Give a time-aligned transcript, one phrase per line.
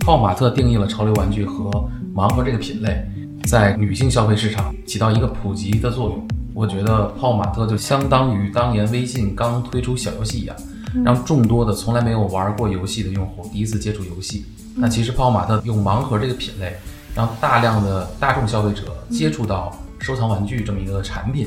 [0.00, 1.70] 泡玛特定义了潮流玩具和
[2.14, 3.06] 盲盒这个品类，
[3.44, 6.26] 在女性消费市场起到一个普及的作用。
[6.54, 10.56] 我觉得泡玛特就相当于当年微信刚推出小游戏一样，
[11.04, 14.46] 让众多的从来没有玩过游戏的用户第一次接触游戏。
[14.74, 16.74] 那其实泡玛特用盲盒这个品类，
[17.14, 21.46] 让大量的大众消费者接触到收藏玩具这么一个产品，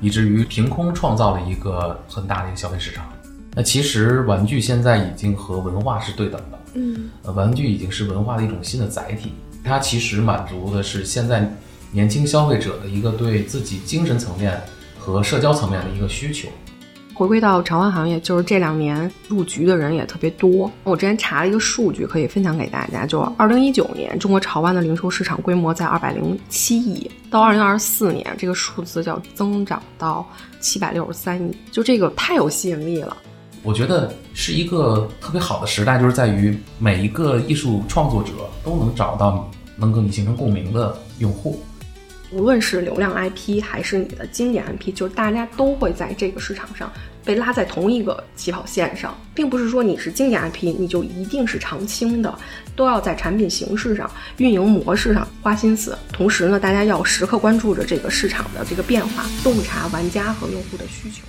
[0.00, 3.06] 以至于凭空创造了一个很大的一个消费市场。
[3.54, 9.32] 那其实玩具现在已经和文化是对等的，嗯，呃，玩具已经是文化的一种新的载体，
[9.64, 11.52] 它其实满足的是现在
[11.92, 14.60] 年轻消费者的一个对自己精神层面
[14.98, 16.48] 和社交层面的一个需求。
[17.12, 20.70] 回归到潮玩行业，就是这两年入局的人也特别多。
[20.84, 30.26] 我之前查了一个数据，可以分享给大家，就二零一九年中国潮玩的零售市场规模在二百零七亿，到二零二四年这个数字叫增长到
[30.60, 33.14] 七百六十三亿，就这个太有吸引力了。
[33.62, 38.30] 我觉得是一个特别好的时代，就是在于每一个艺术创作者
[38.64, 41.60] 都能找到能跟你形成共鸣的用户。
[42.32, 46.90] 无论是流量 IP 还是你的经典 IP，就是大家都会在这个市场上
[47.24, 52.32] 被拉在同一个起跑线上，并不是说你是经典 IP 你就一定是常青的，
[52.76, 55.98] 都要在产品形式上、运营模式上花心思。
[56.12, 61.24] 同时呢，大家要时刻关注着这个市场的这个变化，洞察玩家和用户的需求。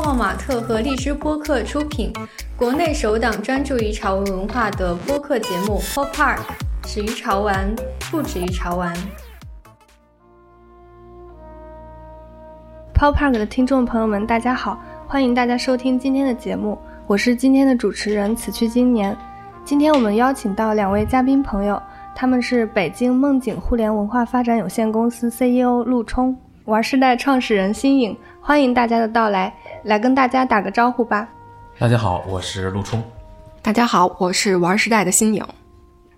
[0.00, 2.10] 泡泡玛特和荔枝播客出品，
[2.56, 6.38] 国内首档专注于潮文文化的播客节目《Pop Park》，
[6.86, 7.70] 始于潮玩，
[8.10, 8.96] 不止于潮玩。
[12.94, 19.14] Pop Park 的听众朋友们，大家好，欢迎大家收听今天的节目，我是今天的主持人此去经年。
[19.66, 21.80] 今天我们邀请到两位嘉宾朋友，
[22.14, 31.28] 他们是北京梦景互联文化发展有限公司 CEO 陆冲，玩世代创始人新颖，欢迎大家的到来，来跟大家打个招呼吧。
[31.78, 33.02] 大家好，我是陆冲。
[33.62, 35.42] 大家好，我是玩时代的新颖。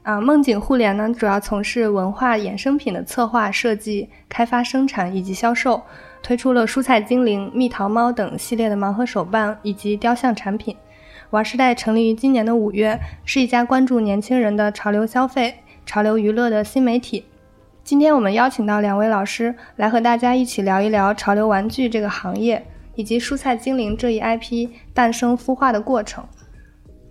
[0.03, 5.81] 啊，梦景互联呢，主要从事文化衍生品的策划、设计、开发、生产以及销售，
[6.23, 10.77] 推出了蔬菜精灵、蜜桃猫等系列的盲盒手办以及雕像产品。
[11.31, 15.55] 玩时代成立于今年的五月，是一家关注年轻人的潮流消费、
[15.87, 17.25] 潮流娱乐的新媒体。
[17.85, 22.65] 今天我们邀请到两位老师来和大家一起聊一聊潮流玩具这个行业，
[22.95, 26.25] 以及蔬菜精灵这一 IP 诞生孵化的过程。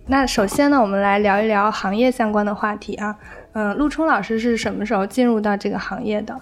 [0.06, 3.16] 那首先呢，我们来聊一聊行业相关的话题啊。
[3.52, 6.34] 嗯，陆冲老师是什么时候进入到这个行业的？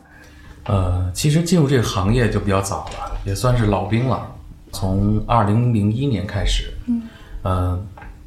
[0.64, 4.30] 呃，其实进入这个行业就比较早了，也算是老兵了。
[4.72, 7.02] 从二零零一年开始，嗯，
[7.42, 7.86] 呃，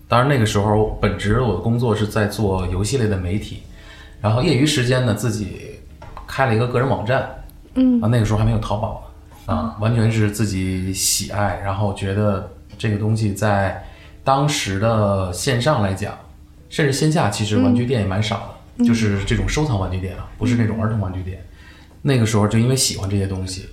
[0.10, 3.64] 当然那个时候本职我的工作是在做游戏类的媒体，
[4.20, 5.80] 然后业余时间呢自己
[6.28, 7.30] 开了一个个人网站，
[7.76, 9.13] 嗯啊，那个时候还没有淘宝呢，
[9.46, 13.84] 啊，完全是自己喜爱，然后觉得这个东西在
[14.24, 16.18] 当时的线上来讲，
[16.70, 21.44] 甚至线下其实玩具店也蛮少的，就是这种收藏玩具店啊，不是那种儿童玩具店。
[22.02, 23.70] 那个时候就因为喜欢这些东西，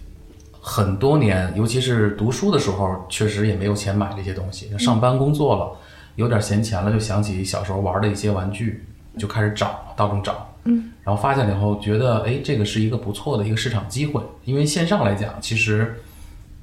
[0.61, 4.69] 很多年，尤其是读书的时候，确实也没有钱买这些东西。
[4.73, 5.77] 那上班工作了，
[6.17, 8.85] 有点闲钱了，就想起小时候玩的一些玩具，
[9.19, 10.47] 就开始找，到处找。
[10.65, 16.01] 嗯，然后发现了以后，觉得哎，这个是一个不错的一个市场机会，因为线上来讲，其实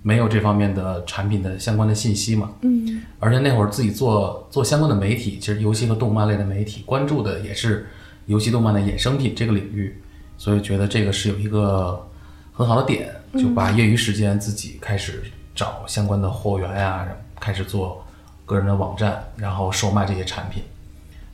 [0.01, 2.51] 没有这方面的产品的相关的信息嘛。
[2.61, 7.87] 嗯而且那会儿自己做做相关的媒体，其实游戏和动漫类的媒体关注的也是
[8.27, 10.01] 游戏动漫的衍生品这个领域，
[10.37, 12.07] 所以觉得这个是有一个
[12.53, 17.05] 很好的点，就把业余时间自己开始找相关的货源呀、
[17.37, 18.01] 开始做
[18.45, 20.63] 个人的网站，然后售卖这些产品。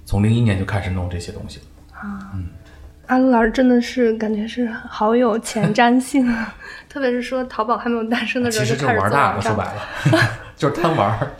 [0.03, 1.65] 从零一年就开始弄这些东西了。
[3.07, 6.53] 阿陆老师真的是感觉是好有前瞻性，啊，
[6.89, 9.53] 特别是说淘宝还没有诞生的时候其实就就开始做玩大了，网站。
[9.53, 10.29] 说白了。
[10.55, 11.31] 就是贪玩儿。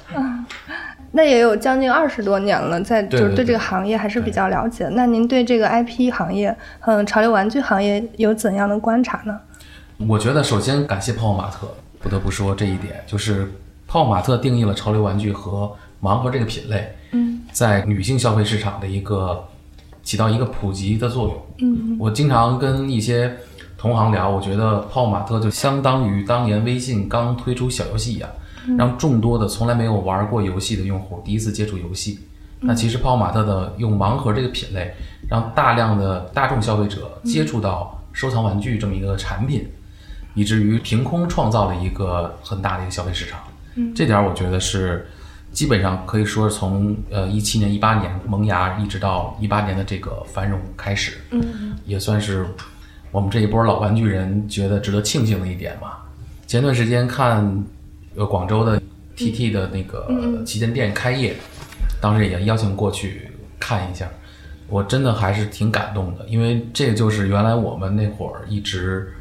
[1.16, 4.85] 那也有将近二十多年了，在就是对这个行业还是比较了解。
[4.85, 4.90] 的。
[4.91, 9.40] 那您对这个 IP 行业，嗯，潮流玩具行业有怎样的观察呢？
[10.07, 13.45] 我觉得首先感谢泡泡玛特，不得不说这一点，就是
[13.88, 15.71] 泡泡玛特定义了潮流玩具和
[16.01, 19.48] 盲盒这个品类，嗯，在女性消费市场的一个
[20.03, 21.45] 起到一个普及的作用。
[21.59, 23.35] 嗯我经常跟一些
[23.77, 28.29] 同行聊，我觉得泡泡玛特就相当于当年微信刚推出小游戏一样，
[28.77, 32.19] 让众多的从来没有玩过游戏的用户第一次接触游戏。
[32.65, 34.94] 那其实泡泡玛特的用盲盒这个品类，
[35.29, 39.67] 让大量的大众消费者接触到收藏玩具这么一个产品，
[40.33, 43.39] 以至于凭空创造了一个很大的一个消费市场。
[43.75, 45.05] 嗯这点儿我觉得是
[45.53, 52.45] 基本上可以说是从呃一七年、一八年萌芽，一直到一八年的这个繁荣开始，嗯也算是
[53.11, 56.03] 我们这一波老玩具人觉得值得庆幸的一点吧。
[56.47, 57.63] 前段时间看，
[58.15, 58.81] 呃，广州的
[59.15, 61.35] TT 的那个旗舰店开业，
[62.01, 63.29] 当时也邀请过去
[63.59, 64.09] 看一下，
[64.67, 69.13] 我真的还是挺感动的，因为这就是原来我们那会儿一直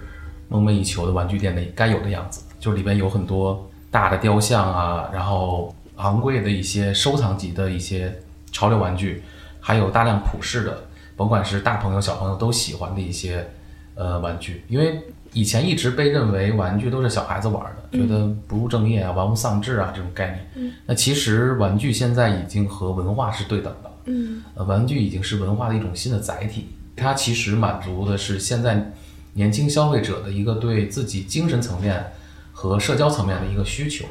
[0.49, 8.21] 梦寐以求的玩具店的该有的样子，就里边有很多大的雕像啊，然后昂贵的一些收藏级的一些
[8.51, 9.23] 潮流玩具，
[9.61, 10.85] 还有大量普世的，
[11.17, 13.49] 甭管是大朋友小朋友都喜欢的一些
[13.95, 15.01] 呃玩具，因为。
[15.35, 20.71] 以前一直被认为玩具都是小孩子玩的，觉得不务正业啊、玩物丧志啊这种概念。
[20.85, 23.91] 那其实玩具现在已经和文化是对等的。
[24.05, 28.93] 嗯，呃，玩具已经是文化的一种新的载体，它其实满足的是现在
[29.33, 32.13] 年轻消费者的一个对自己精神层面
[32.53, 34.05] 和社交层面的一个需求。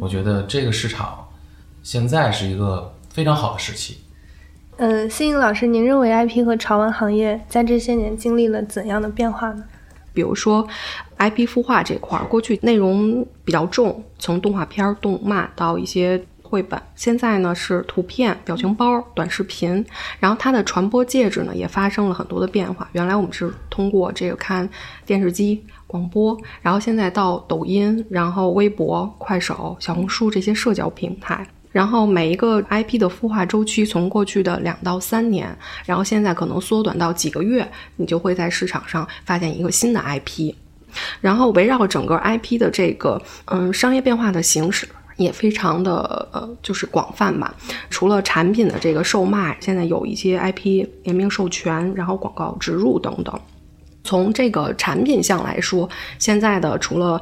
[0.00, 1.21] 我觉得这个市场
[1.82, 3.98] 现在是一个非常好的时期。
[4.76, 9.64] 嗯，新颖老师，您认为 IP 和潮玩行业在这些年经历了怎样的变化呢？
[10.14, 10.66] 比如说
[11.18, 19.84] ，IP 孵化这块儿，过去内容比较重，从动画片、动漫到一些绘本，现在呢是图片、表情包、短视频，
[20.20, 22.88] 然后它的传播介质呢也发生了很多的变化。
[22.92, 24.68] 原来我们是通过这个看
[25.06, 31.46] 电视机、广播，然后现在到抖音，然后微博、快手、小红书这些社交平台。
[31.72, 37.66] 然后每一个 IP 的孵化周期从过去的两到三年，然后现在可能缩短到几个月，
[37.96, 40.54] 你就会在市场上发现一个新的 IP。
[41.22, 44.86] 然后围绕整个 IP 的这个嗯商业变化的形式
[45.16, 47.54] 也非常的呃就是广泛吧。
[47.88, 53.40] 除了产品的这个售卖，现在有一些 IP 联名授权，然后广告植入等等。
[54.04, 55.88] 从这个产品项来说，
[56.18, 57.18] 现在的除了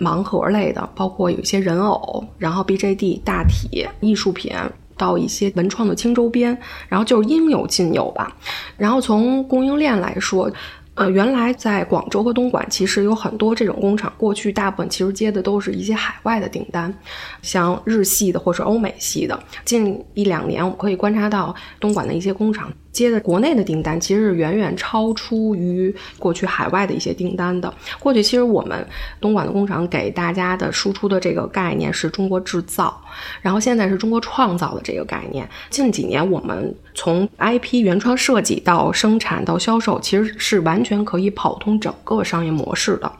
[0.00, 4.52] 盲盒类的，包括有一些人偶，然后 BJD 大体艺术品，
[4.96, 6.56] 到一些文创的轻周边，
[6.88, 8.36] 然后就是应有尽有吧。
[8.76, 10.50] 然后从供应链来说。
[10.96, 14.12] 呃，原来在广州和东莞，其实有很多这种工厂。
[14.18, 16.92] 过去大部分其实接的都是一些海外的订单，
[17.40, 19.38] 像日系的或者欧美系的。
[19.64, 27.72] 近一两年，我们可以观察到东莞的一些工厂接的国内的订单，其实是远远超出于过去海外的一些订单的。
[27.98, 28.86] 过去其实我们
[29.20, 33.02] 东莞的工厂给大家的输出的这个概念是中国制造，
[33.42, 35.48] 然后现在是中国创造的这个概念。
[35.70, 41.00] 近几年，我们从 IP 原创设计到生产到销售，其实是完全。
[41.02, 43.10] 可以跑通整个商业模式的，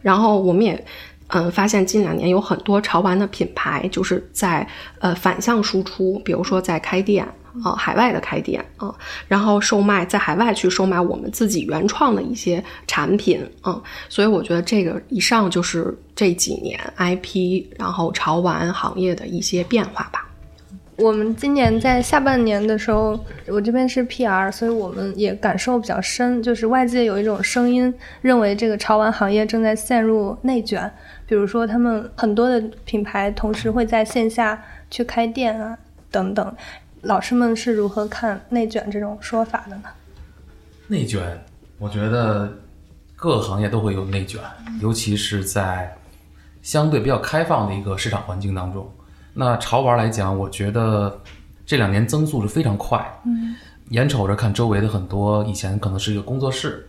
[0.00, 0.84] 然后我们也
[1.28, 4.66] 嗯发现近两年有很多潮玩的品牌就是在
[4.98, 7.28] 呃反向输出，比如说在开店
[7.64, 8.94] 啊海外的开店啊，
[9.28, 20.28] 然后售卖在海外去售卖我们自己原创的一些产品啊，所以我觉得这个以上就是这几年 IP 然后潮玩行业的一些变化吧。
[20.96, 23.18] 我们今年在下半年的时候，
[23.48, 30.88] 我这边是 PR，所以我们也感受比较深，就是外界有一种声音认为这个潮玩行业正在陷入内卷，
[31.26, 35.76] 比如说他们很多的品牌同时会在线下去开店啊
[36.10, 36.54] 等等。
[37.02, 39.84] 老师们是如何看内卷这种说法的呢？
[40.86, 41.44] 内卷，
[41.78, 42.52] 我觉得
[43.16, 44.40] 各个行业都会有内卷，
[44.80, 45.92] 尤其是在
[46.62, 48.88] 相对比较开放的一个市场环境当中。
[49.34, 51.20] 那潮玩来讲，我觉得
[51.66, 53.04] 这两年增速是非常快。
[53.24, 53.56] 嗯，
[53.88, 56.88] 眼瞅着看周围的很多以前可能是一个工作室，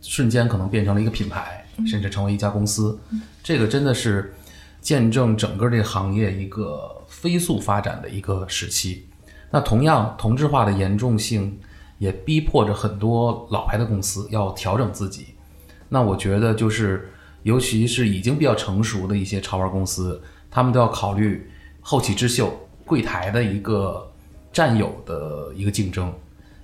[0.00, 2.98] 瞬间可能变成了一个品牌，甚至成为一家公司。
[3.40, 4.34] 这个真的是
[4.80, 9.08] 见证整个这个行业一个飞速发展的一个时期。
[9.50, 11.58] 那同样，同质化的严重性
[11.98, 15.28] 也逼迫着很多老牌的公司要调整自己。
[15.88, 17.10] 那我觉得就是，
[17.42, 20.20] 尤其是已经比较成熟的一些潮玩公司。
[20.50, 22.50] 他们都要考虑后起之秀
[22.84, 24.10] 柜台的一个
[24.52, 26.12] 占有的一个竞争，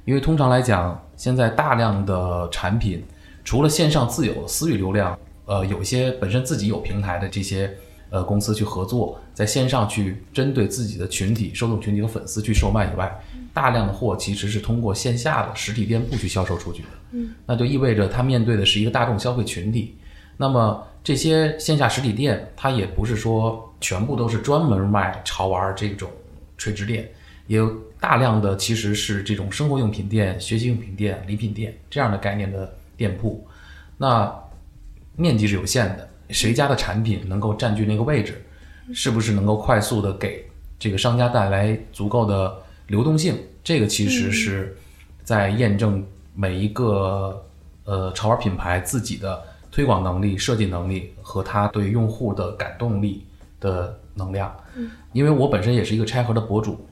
[0.04, 3.04] 因为通常来讲，现在大量的产品
[3.44, 7.76] 除了线上自有私域流量，呃，有一些本身自己有平台的这些
[8.12, 13.12] 呃公司去合作，在线上去针对自己的群体、受众群体和粉丝去售卖以外，
[13.52, 16.88] 大量的货其实是通过线下的实体店铺去销售出去的。
[17.10, 19.96] 嗯，那就意味着它面对的是一个大众消费群体。
[20.36, 23.68] 那么这些线下实体店，它也不是说。
[23.82, 26.08] 全部都是专门卖潮玩这种
[26.56, 27.10] 垂直店，
[27.48, 33.44] 也有大量的其实是这种生活用品店、学习用品店、礼品店这样的概念的店铺。
[33.98, 34.32] 那
[35.16, 38.44] 面积是有限的，谁家的产品能够占据那个位置，
[38.94, 40.44] 是不是能够快速的给
[40.78, 43.36] 这个商家带来足够的流动性？
[43.62, 44.76] 这个其实是
[45.22, 47.44] 在验证每一个
[47.84, 53.26] 呃潮玩品牌自己的推广能力、设计能力和他对用户的感动力。
[53.62, 54.52] 的能量，
[55.12, 56.84] 因为我本身也是一个拆盒的博主，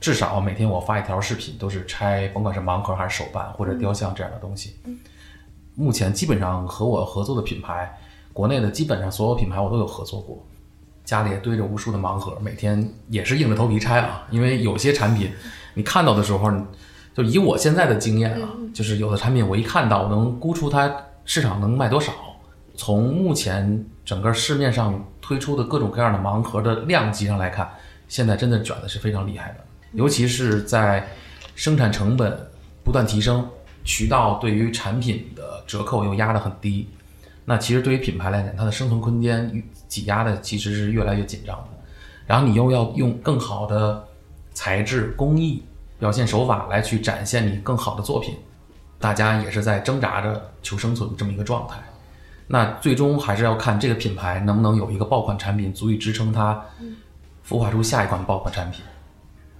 [0.00, 4.76] 至少每天我发一条视频都是拆，甭管是盲盒还是手办或者雕像这样的东西。
[5.74, 7.94] 目前基本上和我合作的品牌，
[8.34, 10.44] 国内的基本上所有品牌我都有合作过。
[11.04, 14.26] 家里也堆着无数的盲盒，每天也是硬着头皮拆啊。
[14.30, 15.30] 因为有些产品，
[15.74, 16.50] 你看到的时候，
[17.14, 22.12] 就以我现在的经验啊，就是有的产品我一看到，我能估出它市场能卖多少。
[22.74, 27.70] 从目前整个市面上推出的各种各样的盲盒的量级上来看，
[28.08, 29.56] 现在真的卷的是非常厉害的，
[29.92, 31.06] 尤其是在
[31.54, 32.36] 生产成本
[32.82, 33.46] 不断提升，
[33.84, 36.88] 渠道对于产品的折扣又压得很低，
[37.44, 41.68] 那其实对于品牌来讲，它的生存空间挤压的其实是越来越紧张的。
[42.26, 44.02] 然后你又要用更好的
[44.52, 45.62] 材质、工艺、
[45.98, 48.34] 表现手法来去展现你更好的作品，
[48.98, 51.76] 大家也是在挣扎着求生存这么一个状态。
[52.46, 56.62] 那最终还是要看这个品牌能不能有一个爆款产品足以支撑它
[57.46, 58.82] 孵化出下一款爆款产品。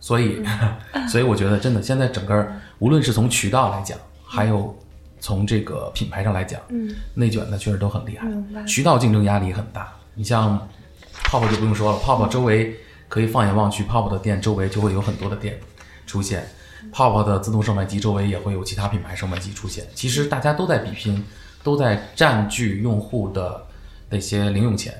[0.01, 0.43] 所以，
[1.09, 2.47] 所以我觉得真的现在整个
[2.79, 4.75] 无论是从渠道来讲，还有
[5.25, 8.29] 从这个品牌上来讲，嗯，内卷的确实都很厉害，
[8.67, 9.91] 渠道竞争压力很大。
[10.15, 10.59] 你像
[11.25, 12.77] 泡泡就不用说了，泡泡周围
[13.09, 15.59] 可以放眼望去，泡泡的店周围就会有很多的店
[16.07, 16.47] 出现，
[16.93, 19.87] 泡泡的自动售卖机周围也会有其他品牌售卖机出现。
[19.95, 21.25] 其实大家都在比拼。
[21.65, 23.67] 都在占据用户的
[24.11, 24.93] 那些零用钱，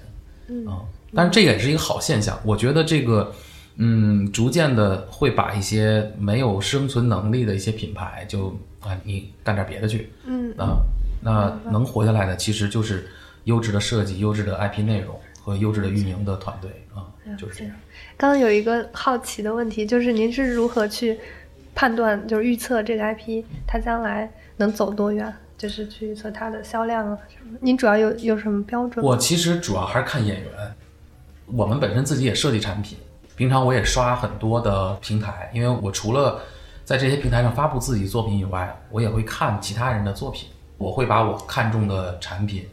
[0.49, 0.67] 嗯，
[1.15, 2.41] 但是这也是一个好现象。
[2.43, 3.31] 我觉得这个，
[3.77, 10.79] 嗯，逐渐的会把一些没有生存能力的一些品牌，就啊，你干点别的去，嗯啊，
[11.23, 13.09] 那能活下来的其实就是
[13.45, 17.07] 优质的设计、优质的 IP 内容和优质的运营的团队啊，
[17.39, 17.75] 就是这样。
[18.17, 21.19] 刚刚有一个好奇的问题，就是您是如何去
[21.75, 25.33] 判断，就是预测这个 IP 它将来能走多远？
[25.57, 27.57] 就是去预测它的销量啊什么？
[27.61, 29.05] 您主要有有什么标准？
[29.05, 30.51] 我其实主要还是看演员。
[31.47, 32.99] 我们本身自己也设计产品，
[33.37, 36.41] 平常我也刷很多的平台，因为我除了
[36.85, 40.49] 在这些平台上发布自己作品以外，我也会看其他人的作品。
[40.77, 42.67] 我会把我看中的产品，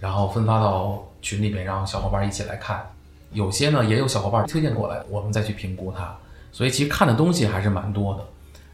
[0.00, 2.90] 然后分发到群里面，让小伙伴一起来看。
[3.32, 6.16] 有些呢，也有小伙伴推荐过来，我们再去评估它。
[6.50, 8.24] 所以其实看的东西还是蛮多的。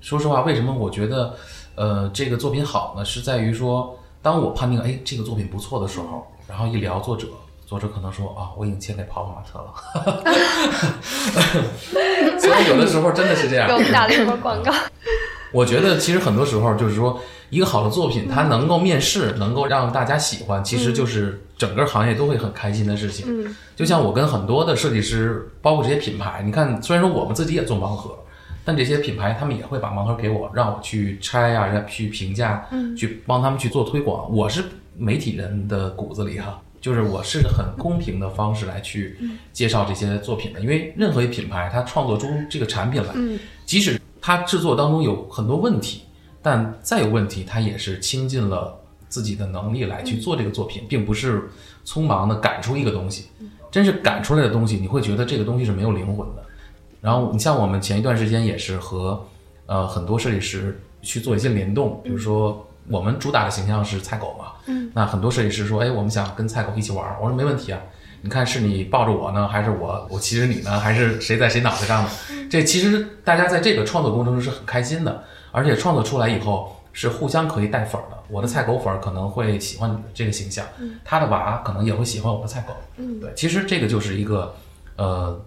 [0.00, 1.35] 说实话，为什么我觉得？
[1.75, 7.28] 呃，这个作品好呢，是在于说，当我判定哎这个作品不错的时候，然后一聊作者，
[7.69, 9.75] 作者可能说啊，我已经签给泡泡玛特了。
[12.41, 13.69] 所以有的时候真的是这样。
[13.69, 14.73] 给我们打了一波广告。
[15.53, 17.21] 我觉得其实很多时候就是说，
[17.51, 23.27] 一个好的作品，它能够面试，能够让大家喜欢，其实就是整个行业都会很开心的事情。
[23.29, 28.19] 嗯，就像我跟很多的设计师，包括这些品牌，你看，虽然说我们自己也做盲盒。
[28.65, 34.31] 但这些品牌他们也会把盲盒给我，让我去拆啊，让去评价，嗯，去帮他们去做推广。
[34.31, 34.63] 我是
[34.95, 39.18] 媒体人的骨子里哈，就是我是很公平的方式来去
[39.52, 40.61] 介绍这些作品的。
[40.61, 46.04] 因为任何一品牌，它创作出这个产品来，嗯，即使它制作当中有很多问题，
[46.40, 48.75] 但再有问题，它也是倾尽了
[49.11, 51.50] 自己的能力来去做这个作品，并不是
[51.85, 53.26] 匆忙的赶出一个东西。
[53.71, 56.42] 真是赶出来的东西，你会觉得这个东西是没有灵魂的。
[57.02, 59.23] 然后你像我们前一段时间也是和，
[59.66, 67.80] 呃很多设计师去做一些联动，比如说我们主打的形象是菜狗嘛，嗯，那很多设计师说，哎，我们想跟菜狗一起玩，我说没问题啊，
[68.23, 72.11] 你看是你抱着我呢，还是我我骑着你呢，还是谁在谁脑袋上呢？
[72.50, 80.64] 这其实大家在这个创作过程中是很开心的，而且创作出来以后是互相可以带粉的，我的菜狗粉可能会喜欢你的这个形象，
[81.04, 84.54] 他的娃可能也会喜欢我的菜狗，嗯，对，其实这个就是一个，
[84.97, 85.40] 呃。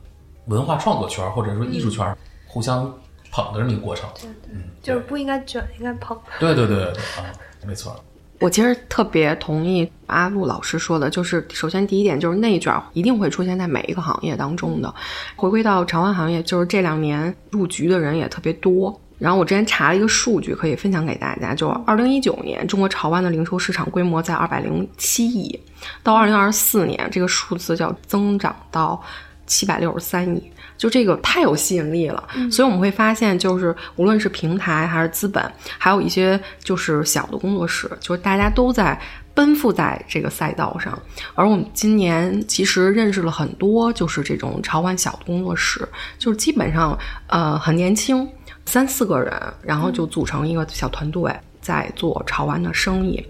[0.47, 2.17] 文化创作圈或者说艺术圈
[2.47, 2.91] 互相
[3.31, 6.17] 捧的这么一个过程，对对，就是不应该卷，应该捧。
[6.39, 7.23] 对对对对啊，
[7.65, 7.97] 没错。
[8.39, 14.93] 我其实特别同意阿路老师说的，就是首先第一点就是内卷一定会出现在每一个行业当中的。
[15.35, 18.99] 回归到潮玩行业，就是这两年入局的人也特别多。
[19.17, 25.57] 然后我之前查了一个数据，可以分享给大家，就二零一九年中国潮玩的零售市场规模在二百零七亿，
[26.01, 29.01] 到二零二四年这个数字要增长到。
[29.47, 30.49] 七百六十三亿，
[30.81, 35.39] 就这个太有吸引力了，所以我们会发现，就是无论是平台还是资本，
[35.77, 38.99] 还有一些就是小的工作室，就是大家都在
[39.35, 40.97] 奔赴在这个赛道上。
[41.35, 46.97] 而我们今年其实认识了很多，就是这种潮玩小的工作室，就是基本上
[47.27, 48.27] 呃很年轻，
[48.65, 53.23] 三四个人，然后就组成一个小团队在做潮玩的生意。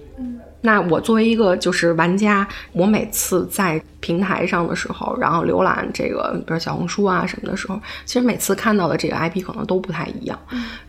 [0.62, 10.40] 那我作为一个就是玩家，我每次在平台上的时候，然后浏览这个，比如小红书啊什么的时候，其实每次看到的这个 IP 可能都不太一样。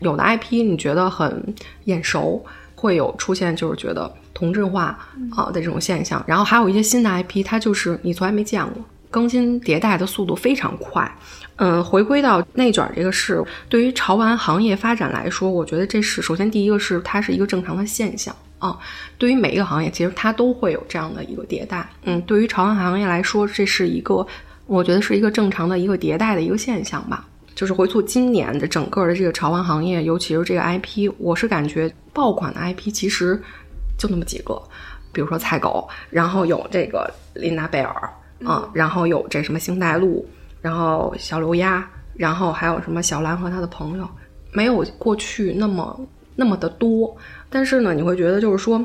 [0.01, 4.99] 有的 IP 你觉得很眼熟，会有出现就是觉得同质化
[5.35, 6.23] 啊的这种现象。
[6.27, 11.11] 然后还有一些新的 IP，它就是你从来没见过，更新迭代的速度非常快。
[11.57, 18.35] 嗯，回归到内卷这个事，对于潮玩行业发展来说，我觉得这是首先第一个是它是一个正常的现象。
[18.67, 18.79] 啊。
[19.19, 21.87] 对于每一个行业，其实它都会有这样的一个迭代。
[22.05, 24.27] 嗯，对于潮玩行业来说，这是一个
[24.67, 27.27] 我觉得是一个正常的一个迭代的一个现象吧。
[27.55, 33.41] 就是回溯今年的整个的这个潮玩行业，尤其是这个 IP，我是感觉爆款的 IP 其实
[33.99, 34.61] 就那么几个，
[35.13, 38.11] 比如说菜狗，然后有这个琳达贝尔
[38.43, 40.27] 啊，然后有这什么星黛露，
[40.63, 44.09] 然后小刘鸭，然后还有什么小兰和他的朋友，
[44.53, 46.01] 没有过去那么
[46.35, 47.15] 那么的多。
[47.53, 48.85] 但是呢，你会觉得就是说。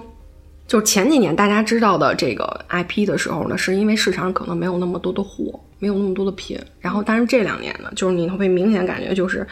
[0.68, 6.60] 就是前几年大家知道的这个 IP 的时候呢，是因为市场上可能没有那么多的货，没有那么多的品。
[6.82, 9.48] 然后，但是这两年呢，就是你会明显感觉，就是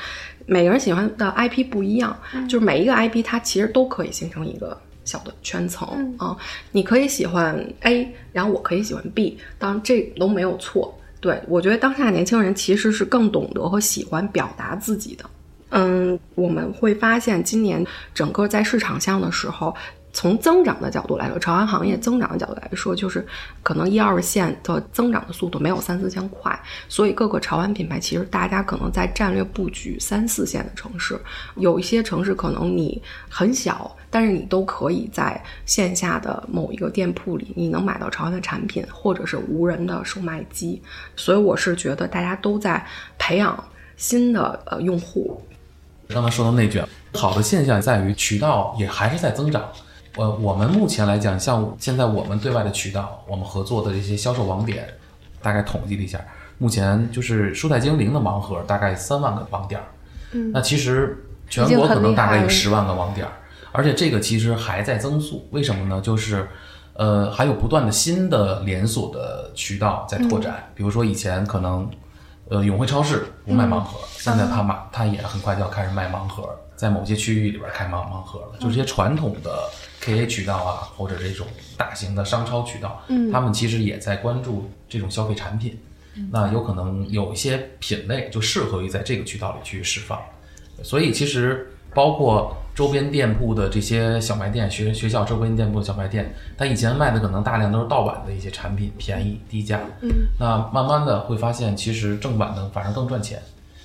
[0.45, 2.13] 每个人喜欢的 IP 不一样，
[2.49, 6.35] 就是每一个 IP 它其实都可以形成一个小的圈层啊。
[6.73, 10.93] 你可以喜欢 A，然后我可以喜欢 B，当然这都没有错。
[11.21, 15.23] 对我觉得当下年轻人其实是更懂得和喜欢表达自己的。
[15.75, 19.75] 嗯，我们会发现今年整个在市场上的时候。
[20.17, 23.27] 从增长的角度来说，潮玩行业增长的角度来说，就是
[23.61, 31.19] 可能一二线的增长的速度没有三四线快，所以各个潮玩品牌其实大家可能在战略布局三四线的城市，
[31.57, 40.81] 有一些城市可能你很小，但是你都可以在线下的某一个店铺里，你能买到潮玩的产品，或者是无人的售卖机。
[41.17, 42.81] 所以我是觉得大家都在
[43.17, 43.61] 培养
[43.97, 45.41] 新的呃用户。
[46.09, 49.63] 刚才说到内卷，好的现象在于渠道也还是在增长。
[50.17, 54.87] 呃，我们目前来讲，像现在我们对外的渠道，我们合作的这些销售网点，
[55.41, 56.19] 大概统计了一下，
[56.57, 59.87] 目前就是蔬菜精灵的盲盒大概三万个网点儿，
[60.31, 63.33] 嗯，那其实全国可能大概有十万个网点儿，
[63.73, 65.99] 而且这个其实还在增速，为什么呢？
[65.99, 66.47] 就是，
[66.93, 71.89] 呃，还有不断的新的连锁的渠道在拓展，比如说以前可能，
[72.49, 79.69] 呃，永辉超市不卖盲盒，现在他马他也很快就要开始卖盲盒，在某些区域里边开盲盲盒了，就这些传统的。
[80.01, 85.79] K A 渠道啊，或者这种大型的商超渠道，嗯，他们其实也在关注这种消费产品，
[86.31, 90.21] 那有可能有一些品类就适合于在这个渠道里去释放，
[90.83, 103.41] 所以其实包括周边店铺的这些小卖店，学学校周边店铺的小卖店，它以前卖的可能大量都是盗版的一些产品，便宜低价，嗯，那慢慢的会发现，其实正版的反而更赚钱，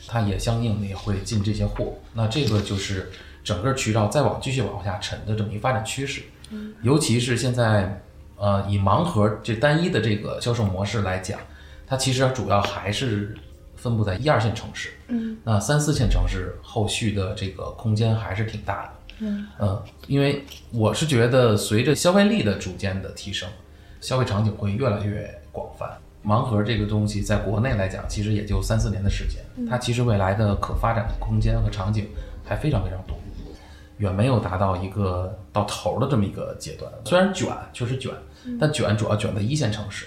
[0.06, 3.10] 它也相应的也会进这些货，那这个就是。
[3.42, 6.20] 整个渠道再往继续往下沉的这么一个发展趋势，
[6.50, 6.74] 嗯。
[6.82, 7.98] 尤其是现在，
[8.36, 11.40] 呃，以盲盒这单一的这个销售模式来讲，
[11.86, 13.34] 它其实主要还是
[13.80, 18.90] 分布在一二线城市，嗯，那三四线城市后续的这个空间还是挺大的，
[19.20, 23.48] 嗯，呃，因为我是觉得随着消费力的逐渐的提升，
[24.00, 25.88] 消费场景会越来越广泛。
[26.22, 32.08] 盲盒这个东西在国内来讲，其实也就三四年的时间，它其实未来的可发展的空间和场景
[32.44, 33.16] 还非常非常多。
[33.96, 38.12] 远没有达到一个到头的这么一个阶段，虽然卷确实卷，
[38.58, 40.06] 但卷主要卷在一线城市，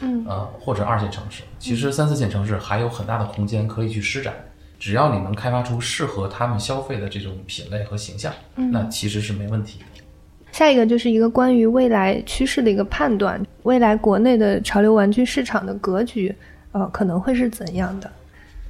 [0.00, 4.34] 嗯，呃或者二线城市，其实三四线城市还有很大的空间可以去施展，
[4.78, 9.84] 只要你能开发出适合他们消费的这种品类和形象，那其实是没问题的。
[10.52, 16.34] 下一个就是一个关于未来趋势的一个判断，未来国内的潮流玩具市场的格局，
[16.72, 18.10] 呃，可能会是怎样的？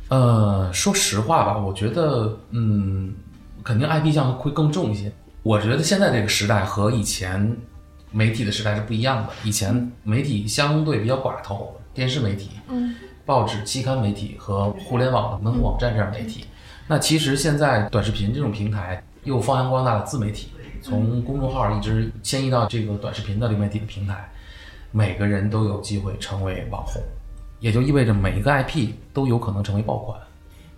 [0.08, 3.14] 呃，说实话吧，我觉得，嗯。
[3.62, 5.10] 肯定 IP 项会更重一些。
[5.42, 7.56] 我觉得现在这个时代和以前
[8.14, 9.30] 媒体的时代是不一样的。
[9.42, 12.94] 以前媒体相对比较寡头，电视媒体、嗯，
[13.26, 16.46] 报纸、期刊媒体和互联网的门户网站这样媒体。
[16.86, 20.50] 那其实现在短视频这种平台又发扬光大了自媒体，
[20.80, 24.30] 从公众号一直迁移到这个短视频的流媒体的平台，
[24.92, 27.02] 每个人都有机会成为网红，
[27.58, 30.16] 也就意味着每一个 IP 都有可能成为爆款。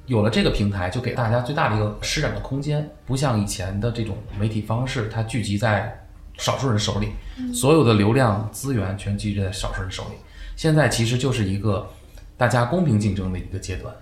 [0.06, 6.05] 有了这个平台，就给大家最大的一个施展的空间，不像以前的这种媒体方式，它聚集在
[6.38, 7.10] 少数人手里，
[7.52, 10.16] 所有的流量资源全聚集在少数人手里。
[10.54, 11.88] 现在其实就是一个
[12.36, 13.94] 大家公平竞争的一个阶段，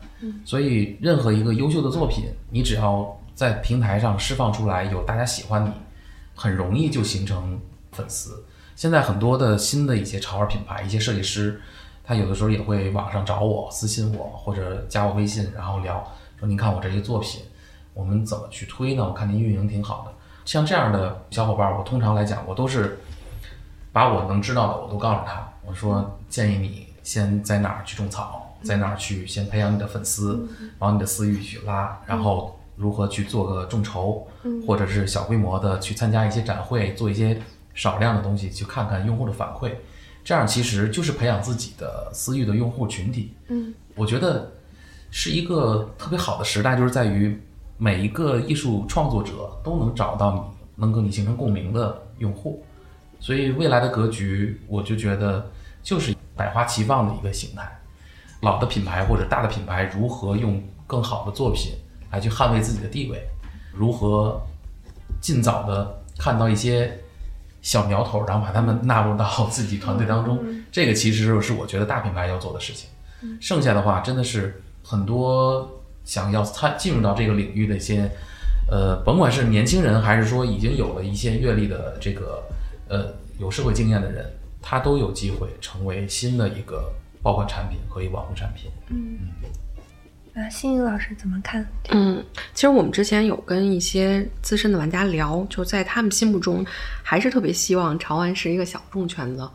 [0.44, 5.72] 所以任何一个优秀的作品，你只要在平台上释放出来，有大家喜欢你，
[6.34, 7.60] 很容易就形成
[7.92, 8.44] 粉丝。
[8.76, 11.60] 现在很多的新的一些潮玩品牌，一些设计师。
[12.06, 16.06] 他有的时候也会网上找我私信我或者加我微信，然后聊
[16.38, 17.40] 说您看我这些作品，
[17.94, 19.02] 我们怎么去推呢？
[19.02, 20.13] 我看您运营挺好的。
[20.44, 23.00] 像这样的小伙伴，我通常来讲，我都是
[23.92, 25.48] 把我能知道的我都告诉他。
[25.66, 34.26] 我说建议你先在哪儿去种草，在哪儿去先培养你的粉丝，往你的私域去拉，然后如何去做个众筹，
[34.66, 37.40] 或者是小规模的去参加一些展会，做一些
[37.72, 39.72] 少量的东西，去看看用户的反馈。
[40.22, 43.34] 这样其实就是培养自己的私域的用户群体。
[43.48, 44.52] 嗯，我觉得
[45.10, 47.40] 是一个特别好的时代，就是在于
[47.76, 50.40] 每一个艺术创作者都能找到你
[50.76, 52.64] 能跟你形成共鸣的用户。
[53.20, 55.50] 所以未来的格局，我就觉得
[55.82, 57.70] 就是百花齐放的一个形态。
[58.42, 61.72] 老的品牌或者大的品牌如何用更好的作品
[62.10, 63.26] 来去捍卫自己的地位，
[63.72, 64.38] 如何
[65.20, 67.00] 尽早的看到一些
[67.62, 70.38] 小苗头，然后把他们纳入到自己团队当中，
[70.70, 72.90] 这个其实是我觉得大品牌要做的事情。
[73.40, 75.66] 剩下的话，真的是很多
[76.04, 78.10] 想要参进入到这个领域的一些，
[78.70, 82.42] 呃，甭管是年轻人还是说已经有了一些阅历的这个，
[82.88, 84.24] 呃，有社会经验的人，
[84.60, 88.70] 他都有机会成为新的一个爆款产品和一网红产品。
[88.88, 89.18] 嗯，
[90.32, 91.66] 那新颖老师怎么看？
[91.90, 96.64] 嗯，其实我们之前有跟一些资深的玩家聊，就在他们心目中，
[97.02, 99.48] 还是特别希望潮玩是一个小众圈子。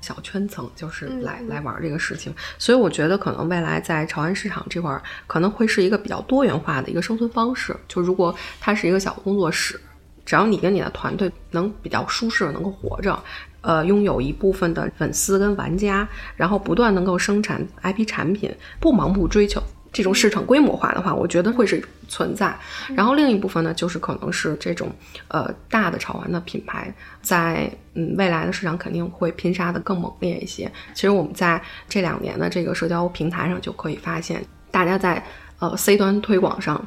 [0.00, 7.76] 小圈层就是来来玩这个事情，所以我觉得可能未来在潮玩市场这块儿可能会是一个比较多元化的一个生存方式。
[7.86, 9.80] 就如果它是一个小工作室，
[10.24, 13.22] 只要你跟你的团队能比较舒适，能够活着，
[13.62, 19.62] 呃，拥有一部分的粉丝跟玩家，然后不断能够生产 IP 产品，不盲目追求。
[19.92, 22.54] 这种市场规模化的话，我觉得会是存在。
[22.94, 24.90] 然后另一部分呢，就是可能是这种
[25.28, 30.70] 呃大的潮玩的品牌，在嗯未来的市场肯定会拼杀的更猛烈一些。
[30.94, 35.22] 其实我们在这两年的这个社交平台上就可以发现，大家在。
[35.60, 36.84] 呃，C 端推广上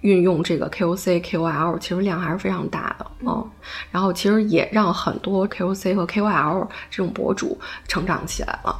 [0.00, 3.50] 运用这个 KOC、KOL，其实量还是非常大的嗯。
[3.90, 8.74] 然后其实也让很多 KOC 和 KOL 这种博主成长起来了。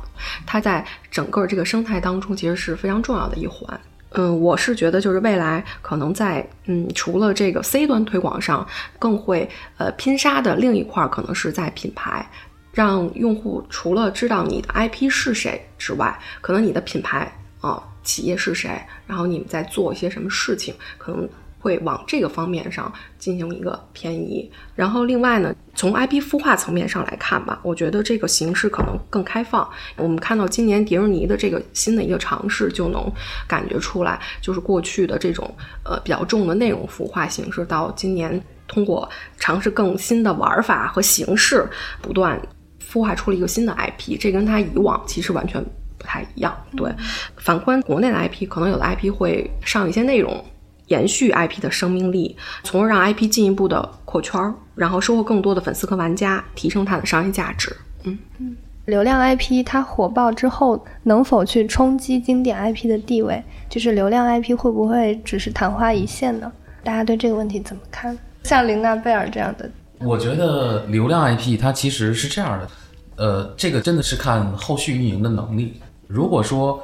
[0.46, 3.78] 它在整个这个生态当中，其实是非常重要的一环。
[4.16, 8.66] 嗯，我是觉得就是未来可能在嗯，除了这个 C 端推广上，
[8.98, 12.26] 更会呃拼杀的另一块，可能是在品牌，
[12.72, 17.30] 让用户除了知道你的 IP 是谁之外，可能你的品牌
[17.60, 17.82] 啊。
[18.04, 18.80] 企业是谁？
[19.06, 20.74] 然后你们在做一些什么事情？
[20.98, 24.50] 可能会往这个方面上进行一个偏移。
[24.74, 29.66] 然后另外呢，从 IP 孵化层面上来看吧，我觉得这个形式可能更开放。
[29.96, 33.10] 我们看到今年迪士尼的这个新的一个尝试，就能
[33.48, 35.50] 感觉出来，就是过去的这种
[35.84, 38.38] 呃比较重的内容孵化形式，到今年
[38.68, 41.66] 通过尝试更新的玩法和形式，
[42.02, 42.38] 不断
[42.86, 44.18] 孵化出了一个新的 IP。
[44.20, 45.64] 这跟它以往其实完全。
[46.04, 46.92] 不太一样，对。
[47.38, 50.44] 反观国内的 IP，可能有的 IP 会上一些内容，
[50.88, 57.74] 延续 IP 的生命力，从而让 IP 进一步的扩圈，然后收获更多的粉丝和玩家，提升它的商业价值。
[58.02, 63.42] 嗯嗯，流量 IP 它火爆之后，能否去冲击经典 IP 的地位？
[63.70, 66.52] 就是流量 IP 会不会只是昙花一现呢？
[66.82, 68.16] 大家对这个问题怎么看？
[68.42, 72.68] 像琳娜贝尔这样的，我觉得流量 IP 它其实是这样的，
[73.16, 75.80] 呃，这个真的是看后续运营的能力。
[76.06, 76.82] 如果说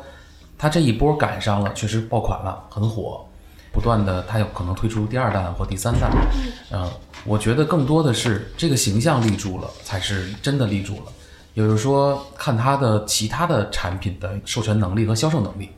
[0.59, 3.27] 它这一波赶上了，确实爆款了，很火，
[3.73, 6.11] 不断的它有可能推出第二弹或第三弹，
[6.71, 6.91] 嗯，
[7.25, 11.13] 我觉得更多的是这个形象立住了，才是真的立住了。
[11.55, 15.71] 也就是说，看它的其他的产品的授权能力和销售能力。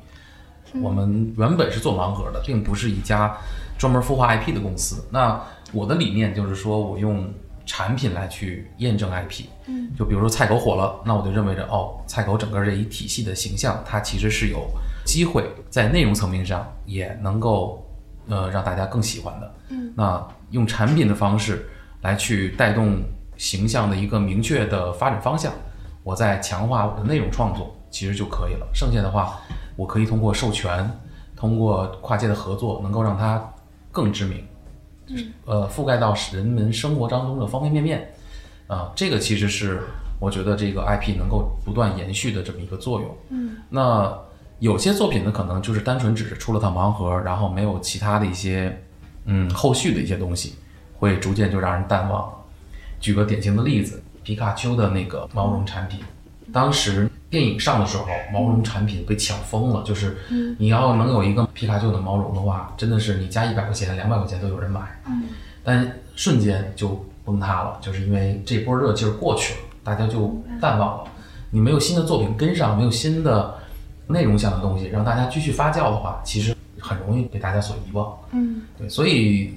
[0.81, 3.37] 我们原本是做盲盒的，并不是一家
[3.79, 5.05] 专门孵化 IP 的公司。
[5.11, 5.41] 那
[5.73, 7.33] 我的理念就是说，我用。
[7.75, 14.69] 产品来去验证 IP，嗯，就比如说菜狗火了，那我就认为着哦，菜狗整个这一体系的形象，它其实是有
[15.07, 17.83] 机会在内容层面上也能够
[18.29, 21.67] 呃让大家更喜欢的，嗯，那用产品的方式
[22.03, 23.03] 来去带动
[23.39, 25.51] 形象的一个明确的发展方向，
[26.03, 28.69] 我在强化我的内容创作其实就可以了。
[28.75, 29.41] 剩下的话，
[29.77, 30.91] 我可以通过授权，
[31.35, 33.43] 通过跨界的合作，能够让它
[33.91, 34.47] 更知名。
[35.45, 38.15] 呃，覆盖到人们生活当中的方方面面，
[38.67, 39.83] 啊，这个其实是
[40.19, 43.17] 我觉得这个 IP 能够不断延续的这么一个作用。
[43.29, 44.17] 嗯，那
[44.61, 48.83] 有些作品呢，可能就是单纯只是出了套盲盒，然后没有其他的一些
[49.27, 50.55] 嗯后续的一些东西，
[50.95, 52.35] 会逐渐就让人淡忘了。
[53.01, 56.01] 举个典型的例子，皮卡丘的那个毛绒产品，
[56.53, 57.09] 当时。
[57.33, 59.83] 电影上的时候，毛绒产品被抢疯了。
[59.85, 60.19] 就是
[60.59, 64.83] 你要能有一个皮卡丘的毛绒的话，真的是你加一百块钱、两百块钱都有人买。
[65.07, 65.23] 嗯，
[65.65, 71.05] 但瞬间就崩塌了，就是因为这波热劲儿过去了，大家就淡忘了。
[71.51, 73.55] 你没有新的作品跟上，没有新的
[74.09, 78.15] 内容向的东西让大家继续发酵的话，其实很容易被大家所遗忘。
[78.33, 79.55] 嗯，对，所以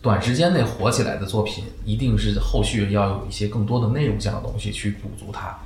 [0.00, 5.56] 短时间内火起来的作品，一定是后续要有一些更多的内容向的东西去补足它。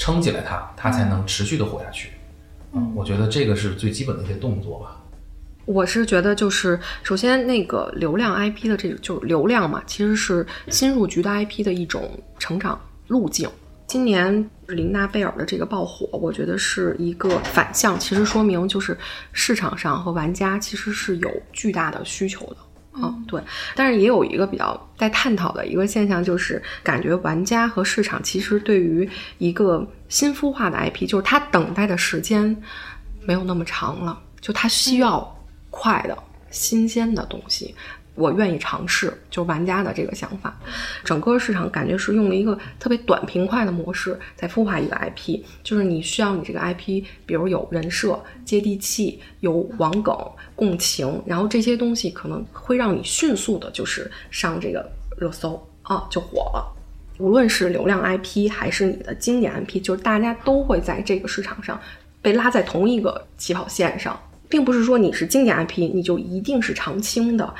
[0.00, 2.08] 撑起来它，它才能持续的活下去。
[2.72, 4.96] 嗯，我觉得这个是最基本的一些动作吧。
[5.66, 13.46] 我是觉得，就是首先那个流量 IP 的这个就流量嘛，其实是新入局的 IP 的一种成长路径。
[13.86, 18.96] 今年琳娜贝尔的这个爆火，我觉得是一个反向，其实说明就是
[19.32, 22.56] 市场上和玩家其实是有巨大的需求的。
[23.00, 23.40] 啊，对。
[23.74, 29.08] 但是也有一个比较在探讨的一个现象，就是感觉玩家和市场其实对于
[29.38, 32.56] 一个新孵化的 IP，就是它等待的时间
[33.22, 36.16] 没有那么长了，就它需要快的、
[36.50, 37.74] 新鲜的东西。
[38.16, 40.54] 我愿意尝试，就玩家的这个想法，
[41.02, 50.14] 整个市场感觉是用了一个特别短平快的模式在孵化一个 IP，就是你需要你这个 IP，比如有人设、接地气、有网梗、
[50.60, 56.76] 共情，然后这些东西可能会让你迅速的，就是上这个热搜啊，就火了。
[57.18, 61.80] 无论是流量 IP 还是你的经典 IP，就是大家都会在这个市场上
[62.20, 64.20] 被拉在同一个起跑线上，
[64.50, 67.54] 并不是说你是经典 IP，你就一定是常青的。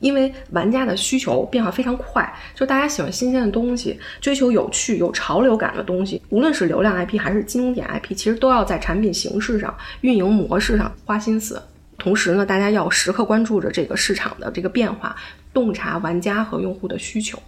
[0.00, 6.20] 因为玩家的需求变化非常快，就大家喜欢新鲜的东西，追求有趣、有潮流感的东西。
[6.28, 11.62] 无论是流量 IP 还是经典 IP，其实都要在产品形式上、运营模式上花心思。
[12.02, 15.14] 同时呢，大家要时刻关注着这个市场的这个变化，
[15.54, 17.40] 洞察玩家和用户的需求。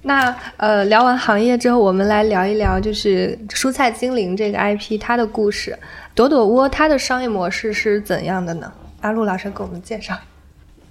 [0.00, 5.78] 那呃，聊完行业之后，我们来聊一聊就是蔬菜精灵这个 IP 它的故事。
[6.14, 8.72] 朵朵窝它的商业模式是怎样的呢？
[9.02, 10.16] 阿路老师给我们介绍。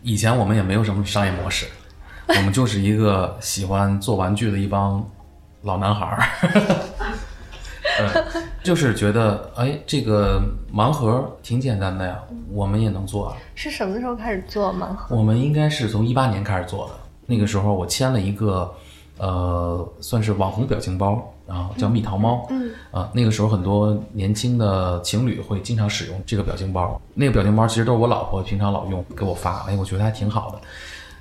[0.04, 1.66] 以前我们也没有什么商业模式，
[2.28, 5.04] 我们就是一个喜欢做玩具的一帮
[5.64, 6.24] 老男孩儿，
[8.64, 10.42] 就是觉得哎，这个
[10.74, 12.20] 盲盒挺简单的呀，
[12.52, 13.38] 我们也能做啊。
[13.56, 15.16] 是什么时候开始做盲盒？
[15.16, 16.94] 我们应该是从一八年开始做的。
[17.26, 18.74] 那个时候我签了一个
[19.18, 21.30] 呃，算是网红表情包。
[21.46, 27.00] 然后叫蜜桃猫，嗯啊，那个时候很多年轻的情侣会经常使用这个表情包。
[27.14, 30.58] 那个表情包其实都是我老婆平常老用，给我发，哎，我觉得还挺好的。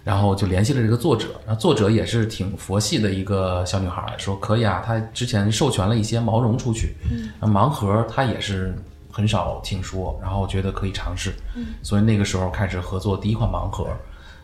[0.05, 8.75] 然后就联系了这个作者，然后作者也是挺佛系的一个小女孩，说可以啊，她之前授权了一些毛绒出去，嗯，盲盒她也是
[9.11, 13.87] 很少听说，然后我觉得可以尝试，嗯，所以那个时候开始合作第一款盲盒，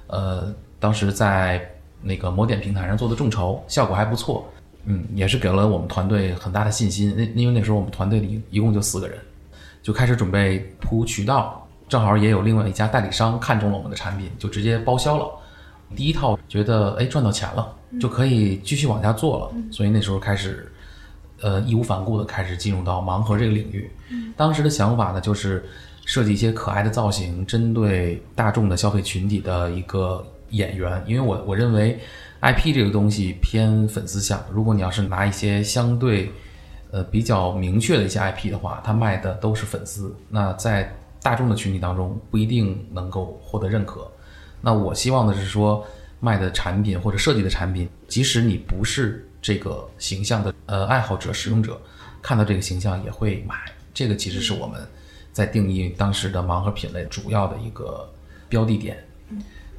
[0.07, 1.69] 呃，当时在
[2.01, 4.49] 那个某点平台上做的众筹，效果还不错。
[4.91, 7.13] 嗯，也是给了我们团队很大的信心。
[7.15, 9.19] 那因为那时候我们团队里一共就四个人，
[9.83, 11.69] 就开始准备铺渠道。
[11.89, 15.29] 正好也有另外一家代理商看中了我们的产品，就直接包销了。
[15.95, 19.55] 第一套觉得哎赚到钱了，就可以继续往下做了。
[19.71, 20.71] 所以那时候开始，
[21.41, 23.91] 呃义无反顾的开始进入到盲盒这个领域。
[24.37, 25.65] 当时的想法呢，就是
[26.05, 31.03] 设计一些可爱的造型，针对大众的消费群体的一个演员。
[31.07, 31.99] 因为我我认为。
[32.41, 36.31] IP 这个东西偏粉丝向，如果你要是拿一些相对，
[36.93, 44.09] 呃比较明确的一些 IP 的话，它卖的都是粉丝，那在大众的群体当中不一定能够获得认可。
[44.61, 45.87] 那我希望的是说，
[46.21, 51.81] 卖的产品或者设计的产品，即使你不是这个形象的呃爱好者、使用者，
[52.23, 53.57] 看到这个形象也会买。
[53.95, 54.81] 这个其实是我们
[55.33, 58.09] 在定义当时的盲盒品类主要的一个
[58.49, 58.99] 标的点。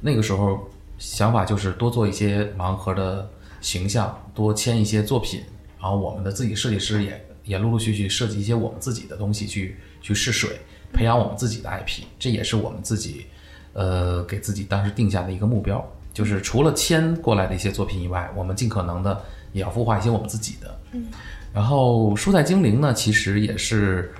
[0.00, 0.68] 那个时候。
[1.00, 3.26] 想法就是多做一些盲盒的
[3.62, 5.40] 形象，多签一些作品，
[5.80, 10.60] 然后我们的自己设计师也也陆陆续续设计一些我们自己的东西去去试水，
[10.92, 13.24] 培养我们自己的 IP，这也是我们自己
[13.72, 19.20] 呃给自己当时定下的一个目标，就是除了签过来的一些作品以外，我们尽可能的
[19.52, 20.78] 也要孵化一些我们自己的。
[20.92, 21.06] 嗯，
[21.52, 24.12] 然后蔬菜精灵呢，其实也是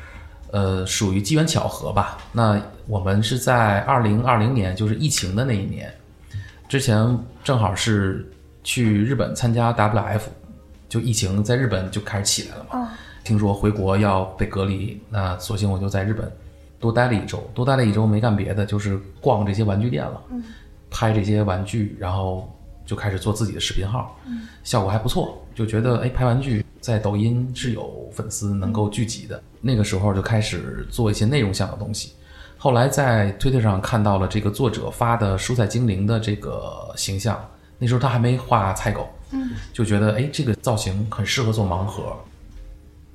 [0.51, 2.19] 呃属于机缘巧合吧。
[2.33, 5.93] 那我们是在二零二零年，就是疫情的那一年。
[6.69, 8.31] 之前正好是
[8.63, 10.21] 去日本参加 WF，
[10.89, 12.89] 就疫情在日本就开始起来了嘛。
[13.25, 16.31] 听说回国要被隔离，那索性我就在日本
[16.81, 17.39] 多待了一周。
[17.55, 20.21] 多待了一周没干别的，就是逛这些玩具店了，
[20.91, 22.51] 拍这些玩具，然后
[22.85, 24.19] 就开始做自己的视频号，
[24.65, 25.41] 效果还不错。
[25.55, 29.41] 就觉得哎，拍玩具在抖音是有粉丝能够聚集的。
[29.61, 32.15] 那个时候就开始做一些内容向的东西。
[32.57, 37.39] 后来在推特上看到了这个作者发的蔬菜精灵的这个形象，
[37.79, 42.15] 那时候他还没画菜狗，嗯，就觉得哎，这个造型很适合做盲盒，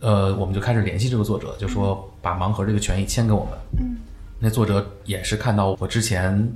[0.05, 3.97] 呃，我们就开始联系这个作者，就说把盲盒这个权益签给我们，嗯，
[4.37, 6.47] 那作者也是看到我之前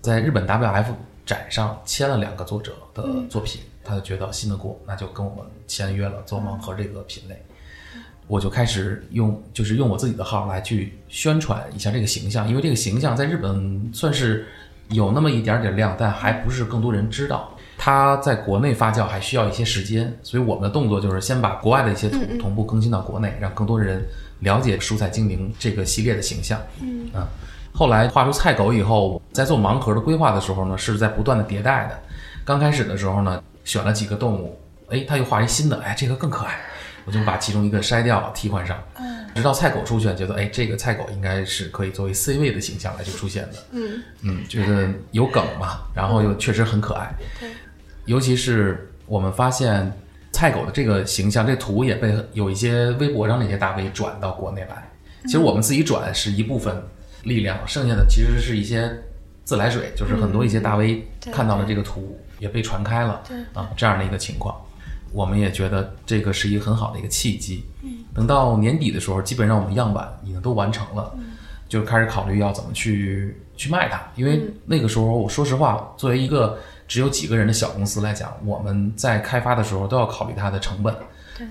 [0.00, 0.86] 在日本 WF
[1.24, 7.40] 展上签了两个作者的作品，他就觉得信得过，那就跟我们签约了做盲盒这个品类。
[8.26, 14.44] 我就开始用，就是用我自己的号来去宣传一下这个形象，因为这个形象在日本算是
[14.88, 17.56] 有那么一点点量，但还不是更多人知道。
[17.80, 24.04] 它在国内发酵还需要一些时间，所以我们的动作就是先把国外的一些图同步更新到国内，让更多的人
[24.40, 26.60] 了解蔬菜精灵这个系列的形象。
[26.82, 27.28] 嗯，啊，
[27.72, 31.96] 后来画出菜狗以后，在做盲盒的规划的时候呢，是在不断的迭代的。
[32.44, 36.60] 刚开始的时候呢，选了几个动物，哎，他又画一新的，哎，这个更可爱。
[37.04, 38.76] 我就把其中一个筛掉替换上。
[39.34, 43.58] 直到菜狗出现，觉得哎，这个菜狗应该是可以作为 C 位的形象来去出现的。
[43.70, 47.14] 嗯嗯，觉得有梗嘛，然后又确实很可爱。
[47.38, 47.48] 对，
[48.08, 49.92] 尤其是我们发现
[50.32, 54.90] 菜狗的这个形象，这图也被有一些微博上那些大 V 转到国内来。
[55.24, 56.74] 其实我们自己转是一部分
[57.24, 58.90] 力量，剩下的其实是一些
[59.44, 64.58] 自来水，就是很多一些大 V 看到了这个图也被传开了对啊，这样的一个情况。
[65.12, 67.62] 我们也觉得这个是一个很好的一个契机。
[68.14, 71.14] 等到年底的时候，基本上我们样板已经都完成了，
[71.68, 74.00] 就开始考虑要怎么去去卖它。
[74.16, 80.92] 因为那个时候，我说实话，作为一个只有几个人的小公司来讲，我们在开发的时候都要考虑它的成本。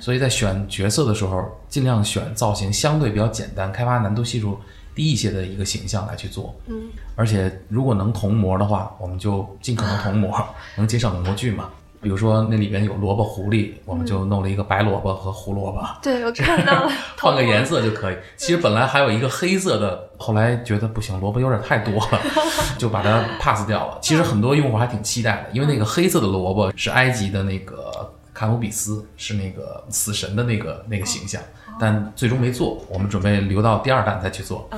[0.01, 4.59] 所以在选角色的时候，尽量选造型相对比较简单、开发难度系数
[4.93, 6.53] 低一些的一个形象来去做。
[6.65, 6.75] 嗯，
[7.15, 10.45] 而且如果能同模的话，我们就尽可能同模，
[10.75, 11.69] 能节省模具嘛。
[11.99, 15.81] 比如说那里边有萝卜、狐狸，我们就弄了一个白萝卜和胡萝卜。
[16.01, 18.17] 对我看到了， 换个颜色就可以。
[18.35, 22.21] 其实本来还有一个黑色的，后来觉得不行，萝卜有点太多了，
[22.77, 23.97] 就把它 pass 掉了。
[24.01, 31.41] 其实很多用户还挺期待的，因为那个黑色的萝卜是埃及的那个卡努比斯，是那个死神的那个那个形象，
[31.79, 34.69] 但最终没做，我们准备留到第二弹再去做。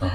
[0.00, 0.10] 嗯，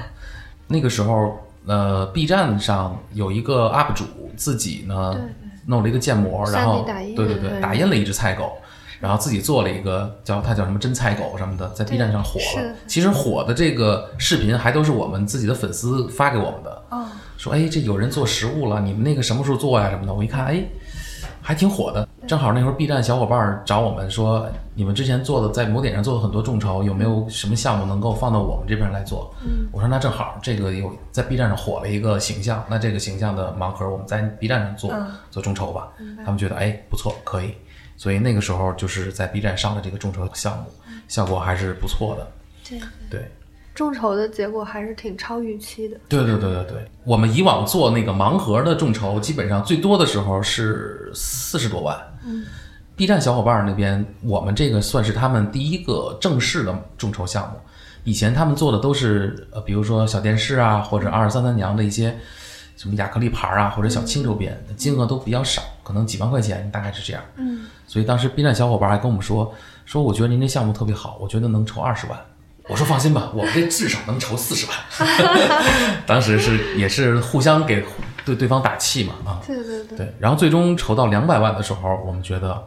[0.66, 4.04] 那个时候，呃，B 站上有一个 UP 主
[4.36, 5.16] 自己呢
[5.66, 8.52] 弄了一个建模，然后 3D 打印对对对，打印了一只菜狗。
[9.00, 12.72] 然后自己做了一个叫它叫什么真菜狗什么的，在 B 站上火了。
[12.86, 20.14] 其实火的这个视频还都是我们自己的粉丝发给我们的，哦，说哎这有人做食物了，你们那个什么时候做呀什么的。
[20.14, 20.62] 我一看哎，
[21.42, 22.08] 还挺火的。
[22.26, 29.34] 正好那会儿 B 站小伙伴儿找我们说，你们之前做的在某点上做了很多众筹，有没有什么项目能够放到我们这边来做？
[29.44, 35.88] 嗯，我说那正好，这个有在 B 站上火了一个形象，那这个形象的盲盒我们在 B 站上做、嗯做众筹吧。
[36.24, 37.54] 他们觉得哎不错，可以。
[37.96, 40.64] 所以那个时候就是在 B 站上的这个众筹项目，
[41.08, 42.26] 效果还是不错的。
[42.68, 43.30] 对，对，
[43.74, 45.96] 众筹的结果还是挺超预期的。
[46.08, 51.96] 对对对对对，我们以往做那个盲盒的众筹，基本上最多的时候是四十多万。
[52.26, 52.44] 嗯
[52.94, 57.58] ，B 站小伙伴那边，我们这个算是他们第一个正式的众筹项目。
[58.04, 62.14] 以前他们做的都是呃，比如说小电视啊，或者二十三三娘的一些
[62.76, 67.22] 什么亚克力牌啊，或者小青周边，金额都比较少，可能几万块钱，大概是这样。
[67.36, 69.54] 嗯，所以当时 B 站小伙伴还跟我们说，
[69.86, 72.20] 说我觉得您这项目特别好，我觉得能筹二十万。
[72.68, 74.76] 我说放心吧，我们这至少能筹四十万。
[76.06, 77.84] 当时是也是互相给
[78.24, 82.62] 对对方打气嘛啊，对对对，对，然后最终筹到两百万的时候，我们觉得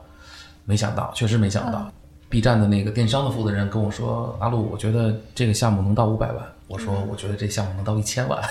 [0.66, 1.90] 没想到，确实没想到。
[2.28, 8.42] B 站的那个电商的负责人跟我说：“阿路，我觉得这个项目能到五百万。”我说：“我觉得这项目能到一千万。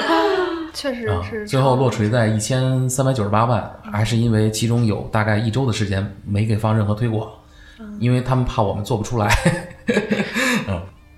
[0.72, 7.28] 确实啊是，最后落锤在一千三百九十八万，还是因为其中有大概一周的时间没给放任何推广，
[8.00, 9.28] 因为他们怕我们做不出来。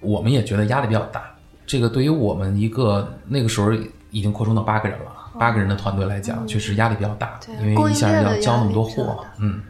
[0.02, 1.24] 嗯，我们也觉得压力比较大。
[1.66, 3.72] 这个对于我们一个那个时候
[4.10, 9.24] 已经扩充到八个人了，八个人的团队来讲，确实压力比较大，因为一下要交那么多货。
[9.38, 9.62] 嗯，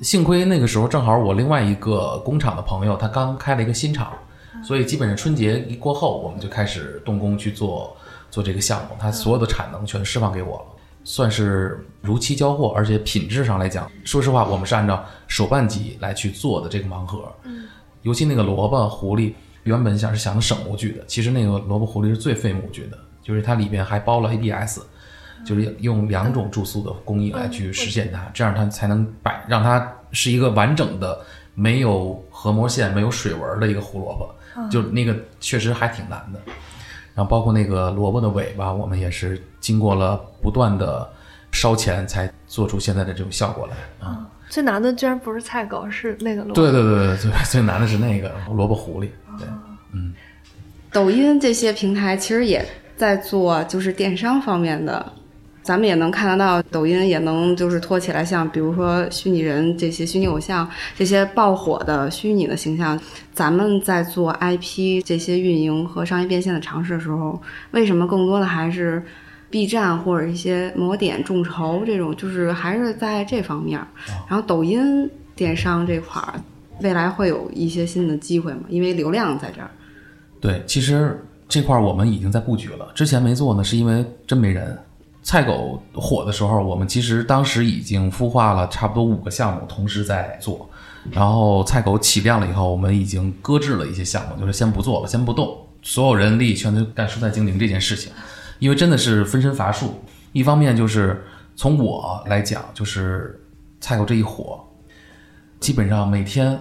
[0.00, 4.12] 幸亏那个时候正好我另外一个工厂的朋友他刚开了一个新厂，
[4.64, 7.96] 所以基本上春节一过后，我们就开始动工去做
[8.30, 10.64] 做这个项目，他所有的产能全释放给我了，
[11.04, 17.32] 算是如期交货，而且品质上来讲，说实话，我们是按照手办级来去做的这个盲盒，
[18.02, 19.32] 尤其那个萝卜狐狸，
[19.68, 24.80] 原本想是想省模具的，其实那个萝卜狐狸是最费模具的，就是它里边还包了 ABS。
[25.46, 31.16] 就是用两种注塑的工艺来去实现它，这样它才能摆让它是一个完整的、
[31.54, 36.40] 没有合模线、没有水纹的一个胡萝卜，就那个确实还挺难的。
[37.14, 41.08] 然后包括那个萝卜的尾巴，我们也是经过了不断的
[41.52, 44.28] 烧钱才做出现在的这种效果来啊。
[44.48, 46.54] 最难的居然不是菜狗，是那个萝卜。
[46.54, 49.48] 对对对对，最最难的是那个萝卜狐狸，对，
[50.90, 52.64] 抖音这些平台其实也
[52.96, 55.12] 在做就是电商方面的，
[55.62, 62.98] 咱们也能看得到，抖音也能就是托起来，像比如说虚拟人这些虚拟偶像这些爆火的虚拟的形象，
[63.32, 67.40] 咱们在做 IP 这些运营和商业变现的尝试的时候，
[67.72, 69.02] 为什么更多的还是
[69.50, 73.78] B 站或者一些某点众筹这种，就是还是在这方面。
[74.28, 76.34] 然后抖音电商这块儿，
[76.80, 78.62] 未来会有一些新的机会吗？
[78.68, 79.70] 因为流量在这儿。
[80.40, 82.90] 对，其实这块我们已经在布局了。
[82.94, 84.78] 之前没做呢，是因为真没人。
[85.20, 90.68] 菜狗火的时候，我们其实当时已经孵化了差不多五个项目，同时在做。
[91.10, 98.10] 然后菜狗起量了以后，我们已经搁置了一些项目，就是先不做了，先不动，所有人力全都干蔬菜精灵这件事情，
[98.58, 99.94] 因为真的是分身乏术。
[100.32, 101.22] 一方面就是
[101.56, 103.38] 从我来讲，就是
[103.80, 104.64] 菜狗这一火，
[105.60, 106.58] 基本上每天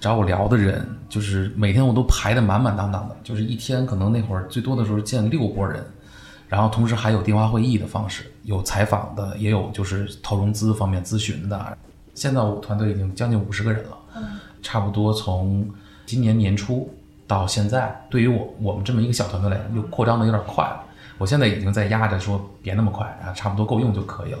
[0.00, 5.84] 找我聊的人，就是每天我都排得满满当当的，就是一天可能那会儿最多的时候见六波人，
[6.48, 11.76] 然后同时还有电话会议的方式，有采访的，也有就是投融资方面咨询的。
[12.14, 13.98] 现在我团队已经将近五十个人了，
[14.62, 15.68] 差不多从
[16.06, 16.88] 今年年初
[17.26, 20.82] 到现在，对于我我们这么一个小团队来讲，又扩张的有点快了。
[21.18, 24.38] 我现在已经在压着说别那么快啊，差不多够用就可以了。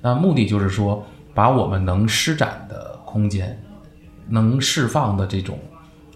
[0.00, 1.04] 那目的就是说，
[1.34, 3.56] 把我们能施展的空间，
[4.28, 5.56] 能释放的这种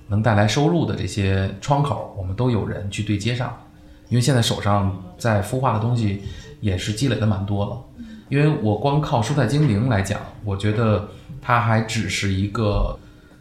[0.09, 3.57] 能带来收入的这些窗口，我们都有人去对接上。
[4.09, 6.24] 因为现在手上在孵化的东西
[6.61, 8.03] 也是积累的蛮多了。
[8.28, 11.09] 因为我光靠蔬菜精灵来讲，我觉得
[11.40, 12.99] 它还只是一个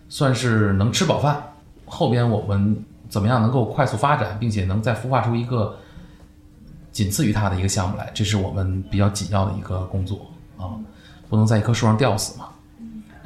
[0.08, 1.42] 算是能吃饱饭。
[1.86, 2.78] 后边我们
[3.10, 5.76] 怎么样能够快速发展，并且能再孵化出一个
[6.92, 10.28] 仅次于它的一个项目来，这是我们比较紧要的一个工作
[10.58, 10.78] 啊，
[11.28, 12.50] 不能在一棵树上吊死嘛。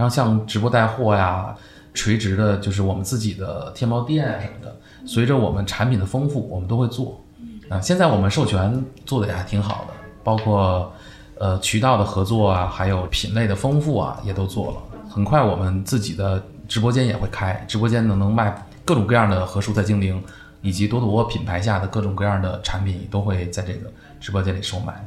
[0.02, 1.56] 然后像直播带货呀，
[1.94, 4.76] 垂直的就是我们自己的天猫店什么的，
[5.06, 7.24] 随着我们产品的丰富，我们都会做。
[7.70, 9.94] 啊，现在我们授权做的也还挺好的，
[10.24, 10.92] 包括。
[11.38, 14.78] 呃，渠道的合作啊，还有品类的丰富啊，也都做了。
[15.10, 20.24] 很快，我们自己的直播间也会开，直播间呢能卖各种各样的和蔬菜精灵，
[20.62, 23.90] 以及多多品牌下的各种各样的产品，都会在这个
[24.20, 25.04] 直播间里售卖。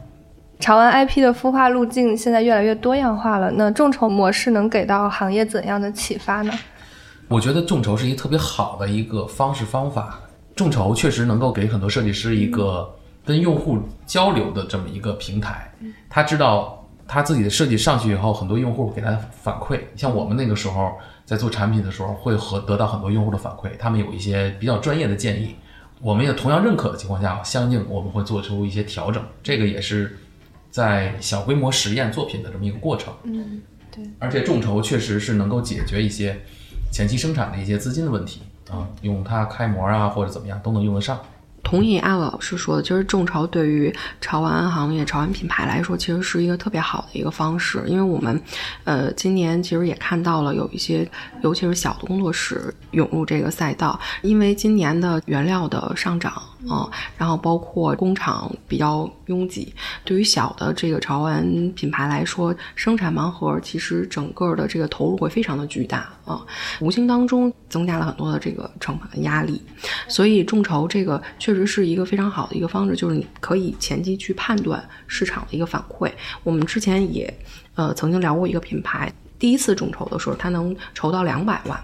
[0.61, 6.53] 潮玩 IP 的孵化路径现在越来越多样化了，那众筹模式能给到行业怎样的启发呢？
[7.29, 10.21] 我觉得众筹是一个特别好的一个方式方法，
[10.55, 12.95] 众筹确实能够给很多设计师一个。
[13.27, 15.73] 跟用户交流的这么一个平台，
[16.11, 19.81] 他知道他自己的设计上去以后，很多用户给他反馈。
[19.97, 20.93] 像我们那个时候
[21.25, 25.57] 在做产品的时候，会和得到很多用户的反馈，他们有一些比较专业的建议，
[26.03, 29.25] 我们也同样认可的情况下，相应我们会做出一些调整。
[29.43, 30.19] 这个也是
[30.75, 33.15] 在小规模实验作品的这么一个过程。
[33.23, 33.63] 嗯，
[33.93, 34.05] 对。
[34.19, 36.37] 而且众筹确实是能够解决一些
[36.91, 41.17] 前期生产的一些资金的问题啊，用它开模啊或者怎么样都能用得上。
[41.63, 47.81] 同意艾老师说的，其实众筹对于潮玩行业、潮玩品牌来说，其实是一个特别好的一个方式。
[47.87, 48.43] 因为我们，
[48.83, 51.09] 呃，今年其实也看到了有一些，
[51.45, 53.99] 尤其是小的工作室涌入这个赛道。
[54.23, 59.73] 因为今年的原料的上涨啊，然后包括工厂比较拥挤，
[60.05, 61.43] 对于小的这个潮玩
[61.73, 66.45] 品牌来说，生产盲盒其实整个的这个投入会非常的巨大啊，
[66.81, 69.63] 无形当中增加了很多的这个成本压力。
[70.09, 71.55] 所以众筹这个确。
[71.55, 76.11] 确实是一个非常好的一个方式，就是你可以前期去判断市场的一个反馈。
[76.43, 77.33] 我们之前也
[77.77, 81.81] 呃曾经聊过一个品牌，第一次众筹的时候，它能筹到两百万，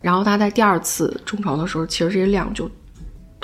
[0.00, 2.68] 然后它在第二次众筹的时候，其实这些量就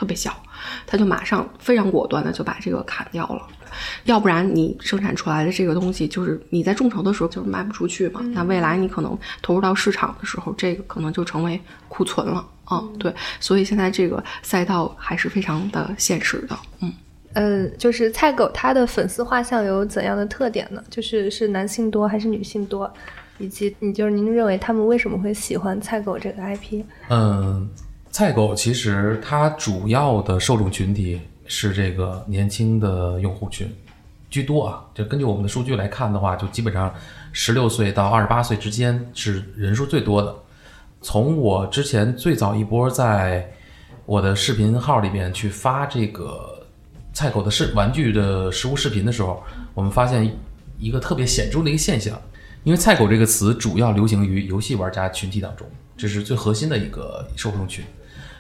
[0.03, 0.36] 特别小，
[0.84, 3.46] 他就马上非常果断的就把这个砍掉了。
[4.03, 8.20] 要不然你生产出来的这个东西，就是你在众筹的时候就是卖不出去嘛。
[8.34, 12.82] 那未来你可能投入到市场的时候，这个可能就成为库存了啊。
[12.98, 16.59] 对，所以现在这个赛道还是非常的现实的。
[16.80, 16.92] 嗯
[17.34, 20.82] 呃，就是菜狗它的粉丝画像有怎样的特点呢？
[20.90, 22.92] 就是是男性多还是女性多？
[23.38, 26.82] 以及你就是您认为他们为什么会喜欢菜狗这个 IP？
[27.09, 27.70] 嗯，
[28.12, 31.20] 菜狗其实它主要的受众群体。
[31.44, 33.70] 是这个年轻的用户群
[34.30, 36.94] 居多啊，就根据我们的数据来看的话，就基本上
[37.30, 40.34] 十六岁到二十八岁之间是人数最多的。
[41.02, 43.46] 从我之前最早一波在
[44.06, 46.64] 我的视频号里面去发这个
[47.12, 49.42] 菜狗的视玩具的实物视频的时候，
[49.74, 50.34] 我们发现
[50.78, 52.18] 一个特别显著的一个现象，
[52.64, 55.66] 因为菜狗这个词主要流行于游戏玩家群体当中，
[55.98, 57.84] 这是最核心的一个受众群。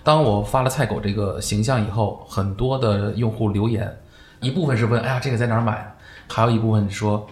[0.04, 3.90] 当我发了菜狗这个形象以后，很多的用户留言，
[4.40, 5.94] 一部分是问：“哎呀，这个在哪儿买？”
[6.28, 7.26] 还有一部分说：“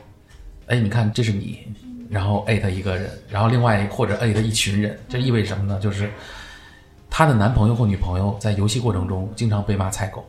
[0.68, 1.66] 哎，你看这是你。”
[2.10, 5.78] 然后艾特一个人，然后另外或者艾特一群人，这意味着什么呢？
[5.78, 6.10] 就是
[7.08, 10.28] 她的男朋友或女朋友在游戏过程中经常被骂菜狗，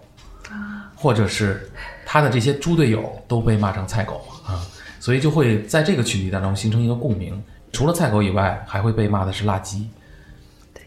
[0.95, 1.67] 或者是
[2.05, 4.61] 她的这些猪队友都被骂成菜狗啊，
[4.99, 7.41] 所以就会在这个群体当中形成一个共鸣。
[7.71, 9.89] 除了菜狗以外，还会被骂的是辣鸡，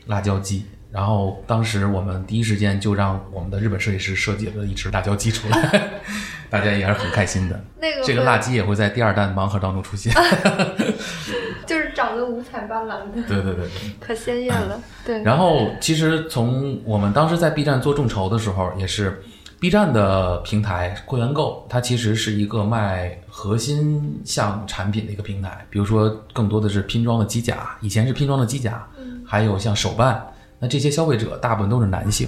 [0.06, 0.64] 辣椒鸡。
[0.94, 5.90] 然后当时我们第一时间就让我们的日本设计师设计了一只辣椒鸡出来，
[6.48, 7.64] 大家也是很开心的。
[7.80, 10.14] 那个这个辣鸡也会在第二弹盲盒当中出现，
[11.66, 13.22] 就是长得五彩斑斓的。
[13.26, 13.68] 对对对对，
[13.98, 14.80] 可鲜艳了。
[15.04, 15.20] 对。
[15.24, 19.20] 然后其实从我们当时在 B 站做众筹的时候，也是
[19.58, 28.86] B 站的平台会员购，它其实是一个卖核心项产品的一个平台，比如说更多的是拼装的机甲，以前是拼装的机甲，
[29.26, 30.24] 还有像手办。
[30.64, 32.26] 那这些消费者大部分都是男性，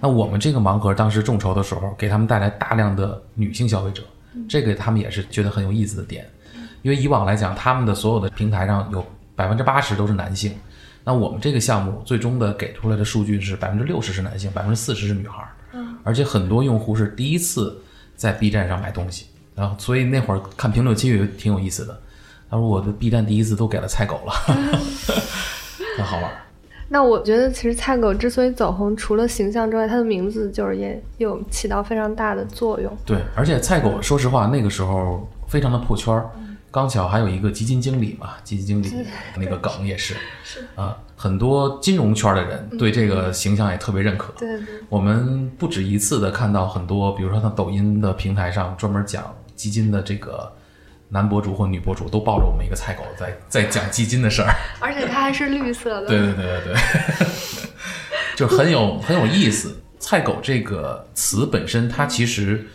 [0.00, 4.04] 那我们这个盲盒当时众筹的时候，给他们带来大量的女性消费者，
[4.48, 6.24] 这个他们也是觉得很有意思的点，
[6.82, 9.04] 因为以往来讲，他们的所有的平台上有
[9.34, 10.54] 百分之八十都是男性，
[11.02, 15.44] 那我们这个项目最终的给出来的数据是百分之六十是男性，百分之四十是女孩
[16.04, 17.76] 而且很多用户是第一次
[18.14, 19.26] 在 B 站上买东西，
[19.56, 22.00] 然后所以那会儿看评论区也挺有意思的。
[22.48, 24.32] 他说我的 B 站第一次都给了菜狗了，
[25.98, 26.38] 很好玩儿。
[26.92, 32.94] 那我觉得，其实菜狗之所以走红，除了形象之外，它的名字就是也有起到非常大的作用。
[33.06, 36.28] 对，而且菜狗说实话，那个时候非常的破圈儿。
[36.70, 40.14] 刚巧还有一个基金经理嘛，基金经理那个梗也 是，
[40.74, 44.32] 啊，很多金融圈的人对这个形象也特别认可。
[44.88, 50.50] 我们不止一次的看到很多，比如说像抖音的平台上专门讲基金的这个
[51.12, 54.52] 男博主或女博主，都抱着我们一个菜狗在在讲基金的事儿。
[54.80, 56.06] 而且它还是绿色的。
[56.08, 57.26] 对对对对对，
[58.34, 59.80] 就很有很有意思。
[59.98, 62.66] 菜狗这个词本身它其实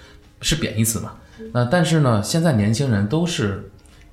[0.42, 1.16] 是贬义词嘛，
[1.52, 3.70] 那但是呢，现在年轻人都是。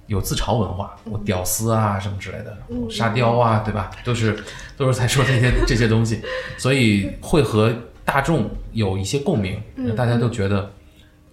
[0.07, 2.55] 有自嘲文化，我屌丝啊什么之类的，
[2.91, 3.91] 沙雕啊，对吧？
[4.05, 4.37] 都是
[4.77, 6.21] 都是在说这些 这些东西，
[6.59, 9.59] 所以会和大众有一些共鸣，
[9.97, 10.71] 大家都觉得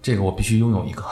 [0.00, 1.04] 这个我必须拥有一个。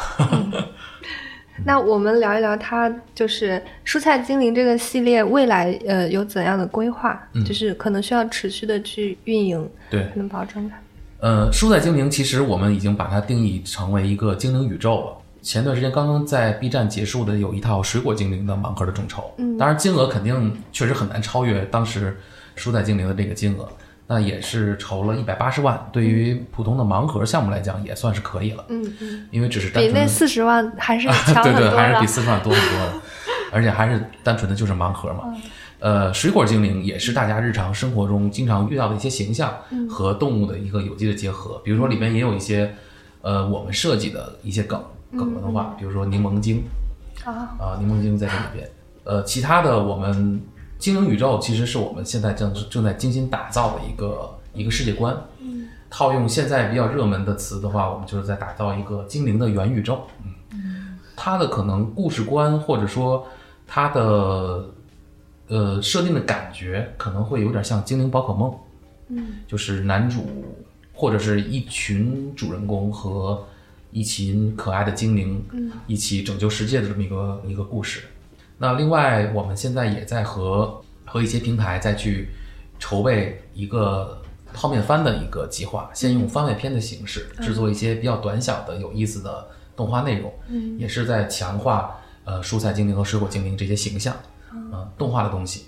[1.64, 7.20] 那我们聊一聊它，就是蔬菜精灵这个系列未来呃有怎样的规划？
[7.44, 10.76] 就是可能需要持续的去运营，对，能保证它。
[11.20, 15.16] 呃，蔬菜精灵其实我们已经把它定义成为一个精灵宇宙了。
[15.42, 22.16] 前段时间刚刚在 B 站结束的有一套水果精灵的盲盒的众筹，嗯，当然金额肯定确实很难超越当时
[22.56, 23.68] 蔬菜精灵的这个金额，
[24.12, 28.82] 那也是筹了一百八十万，对于普通的盲盒项目来讲也算是可以了，嗯。
[29.00, 32.92] 嗯，因为只是比那四十万还是 强对对，还是比四十万多很多的，
[33.52, 35.32] 而且还是单纯的就是盲盒嘛，
[35.78, 39.54] 呃，水果精灵也是大家日常生活中经常遇到的一些形象
[39.88, 42.74] 和动物的一个有机的结合，比如说里面也有一些
[43.22, 44.82] 呃我们设计的一些梗。
[45.12, 46.62] 梗文化，比如说柠檬精，
[47.24, 47.50] 啊。
[47.58, 48.70] 啊，柠檬精在这里边。
[49.02, 50.40] 呃，其他的我们
[50.80, 55.16] 精灵宇宙其实是我们现在正正在精心打造的一个一个世界观。
[55.38, 60.00] 嗯，套用现在比较热门的词的话，我们就是在打造一个精灵的元宇宙。
[60.52, 63.24] 嗯，它的可能故事观或者说
[63.68, 64.64] 它的
[65.48, 68.52] 呃设定的感觉可能会有点像精灵宝可梦。
[69.08, 70.26] 嗯，就是男主
[70.94, 73.46] 或者是一群主人公和。
[73.92, 75.44] 一群可爱的精灵，
[75.88, 78.04] 一起拯救世界的这么一个一个故事。
[78.62, 82.28] 那另外，我们现在也在和和一些平台再去
[82.78, 84.20] 筹备一个
[84.52, 90.30] 泡面番的一个计划，先用番外篇的形式制作一些比较短小的、有意思的动画内容，
[90.78, 94.14] 也是在强化呃蔬菜精灵和水果精灵这些形象，
[94.70, 95.64] 呃动画的东西。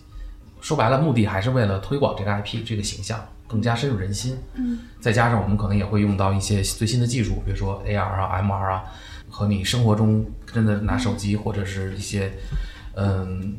[0.61, 3.27] 说白了，目的还是为了推广这个 IP 这个形象。
[3.49, 8.83] 更加深入人心，嗯，再加上我们可能也会用到一些最新的技术，比如说 AR 啊、MR 啊，
[9.29, 12.57] 和你生活中真的拿手机或者是一些嗯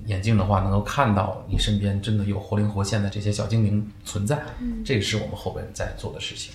[0.05, 6.53] 眼镜的话，能够看到你身边真的有活灵活现的这些小精灵存在，嗯，这个是我们后边在做的事情。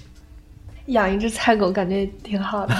[0.86, 2.74] 养一只菜狗感觉挺好的。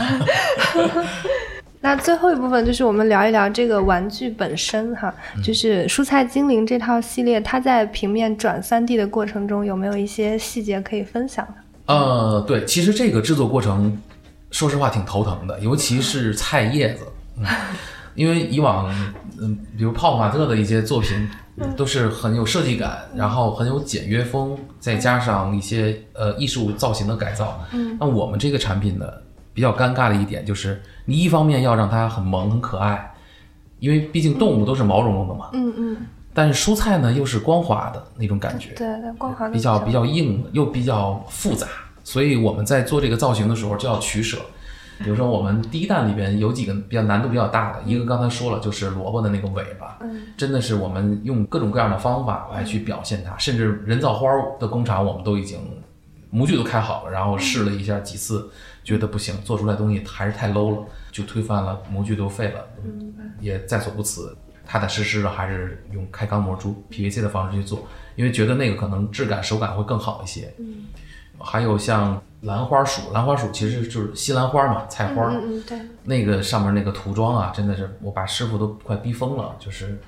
[1.80, 11.54] 那最后一部分就是我们聊一聊这个玩具本身哈，就是蔬菜精灵这套系列，它在平面转三 D 的过程中有没有一些细节可以分享的？
[11.94, 13.96] 呃，对，其实这个制作过程，
[14.50, 17.04] 说实话挺头疼的，尤其是菜叶子，
[18.14, 18.92] 因为以往
[19.40, 21.28] 嗯，比如泡泡玛特的一些作品
[21.76, 27.60] 都是很有设计感，然后很有简约风，再加上一些呃艺术造型的改造。
[27.72, 29.06] 嗯，那我们这个产品呢？
[29.54, 33.12] 比较尴尬的一点就是，你一方面要让它很萌很可爱，
[33.80, 35.50] 因为毕竟动物都是毛茸茸的嘛。
[35.52, 35.96] 嗯嗯。
[36.32, 38.70] 但是蔬菜呢，又是光滑的那种感觉。
[38.76, 39.48] 对对，光滑。
[39.48, 41.66] 比较比较硬，又比较复杂，
[42.04, 44.38] 所以我们在做这个造型的时候就要取舍。
[44.98, 49.98] 比如说，我们第一弹里边有几个比较难度比较大的，一个刚才说了，就是萝卜的那个尾巴，
[50.36, 54.28] 真的是我们用各种各样的方法来去表现它，甚至人造花
[54.58, 55.58] 的工厂我们都已经
[56.30, 58.50] 模具都开好了，然后试了一下几次。
[58.84, 60.78] 觉得不行，做出来东西还是太 low 了，
[61.12, 62.64] 就推翻了，模具都废了，
[63.38, 64.34] 也在所不辞，
[64.64, 67.86] 踏踏实实的还是用开钢模珠 PVC 的方式去做，
[68.16, 70.54] 因为觉得那个可能质感手感会更好一些。
[70.58, 70.86] 嗯，
[71.38, 75.26] 还有像兰花鼠，兰花鼠其实就是西兰花嘛，菜花。
[75.26, 75.78] 嗯嗯，对。
[76.04, 80.00] 那个上面那个涂装啊，真的是我把师傅都快逼疯了，就是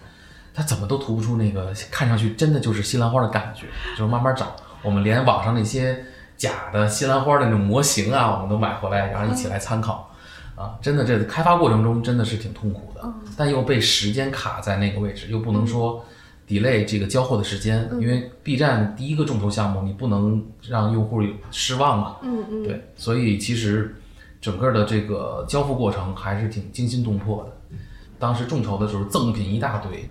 [0.55, 3.67] 他怎么都涂不出那个看上去真的就是西兰花的感觉，
[3.97, 6.05] 就是慢慢找，我们连网上那些。
[6.41, 10.11] 假的西兰花的那种模型啊，我们都买回来，然后一起来参考，
[10.57, 13.07] 啊，真的这开发过程中真的是挺痛苦的，
[13.37, 16.03] 但又被时间卡在那个位置，又不能说
[16.51, 21.23] delay 这个交货的时间，因为 B 站第一个众筹项目，你不能让用户
[21.53, 23.95] 失望嘛，嗯嗯，对，所以其实
[24.41, 27.77] 整个的这个交付过程还是挺惊心动魄的，
[28.19, 30.11] 当时众筹的时候赠品一大堆，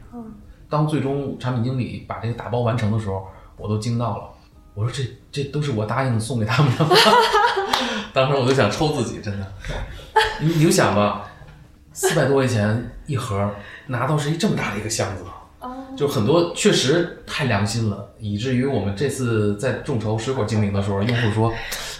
[0.70, 3.28] 当最终产品经理把这个打包完成的时候，
[3.58, 4.24] 我都惊到了。
[4.76, 6.92] 我说这这都是我答应送给他们的吗？
[8.14, 9.46] 当时我就想抽自己，真的。
[10.40, 11.30] 你你就想吧，
[11.92, 13.54] 四百多块钱一盒，
[13.88, 15.24] 拿到是一这么大的一个箱子，
[15.98, 21.54] 就很多确实太良心了，以至于我们这次在众筹水果精灵的时候，用户说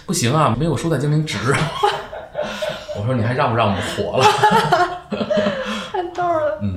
[0.06, 1.36] 不行啊，没有蔬菜精灵值。
[2.98, 4.24] 我说你还让不让我们活了？
[5.92, 6.58] 太逗了。
[6.62, 6.76] 嗯，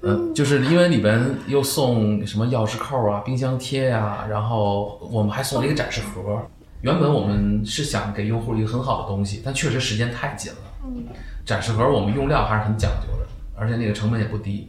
[0.00, 6.40] 呃，就是因为里边又送什么钥匙扣啊、冰箱贴呀、然后我们还送了一个展示盒。
[6.82, 10.58] 原本我们是想给用户一个很好的东西，但确实时间太紧了。
[10.84, 11.04] 嗯，
[11.44, 14.68] 展示盒我们用料还是很讲究的，而且那个成本也不低。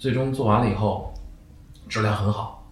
[0.00, 1.12] 嗯，最终做完了以后，
[1.88, 2.66] 质量很好，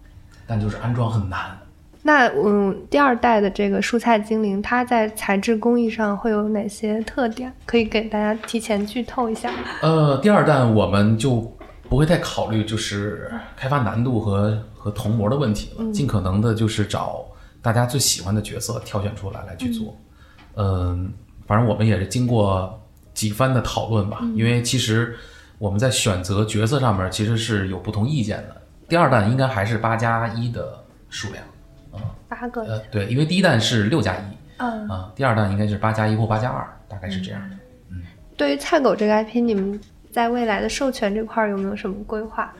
[0.47, 1.57] 但就是安装很难。
[2.01, 7.53] 那嗯，第二代的这个蔬菜精灵，它在材质工艺上会有哪些特点？
[7.65, 9.53] 可以给大家提前剧透一下？
[9.81, 11.41] 呃，第二代我们就
[11.87, 17.25] 不会太考虑就是开发难度和和铜模的问题了，尽可能的就是找
[17.61, 19.95] 大家最喜欢的角色挑选出来来去做。
[20.55, 21.11] 嗯，
[21.45, 22.81] 反正我们也是经过
[23.13, 25.17] 几番的讨论吧，因为其实
[25.59, 28.59] 我们在选择角色上面其实是有不同意见的。
[28.87, 31.43] 第二弹应该还是八加一的数量。
[32.27, 34.21] 八个呃，对，因为第一弹是六加一，
[34.57, 37.55] 嗯啊，第二弹应该是八加一或八加二，大概是这样的。
[37.91, 38.01] 嗯
[38.37, 39.77] 对于菜狗这个 IP，你们
[40.11, 42.53] 在未来的授权这块儿有没有什么规划？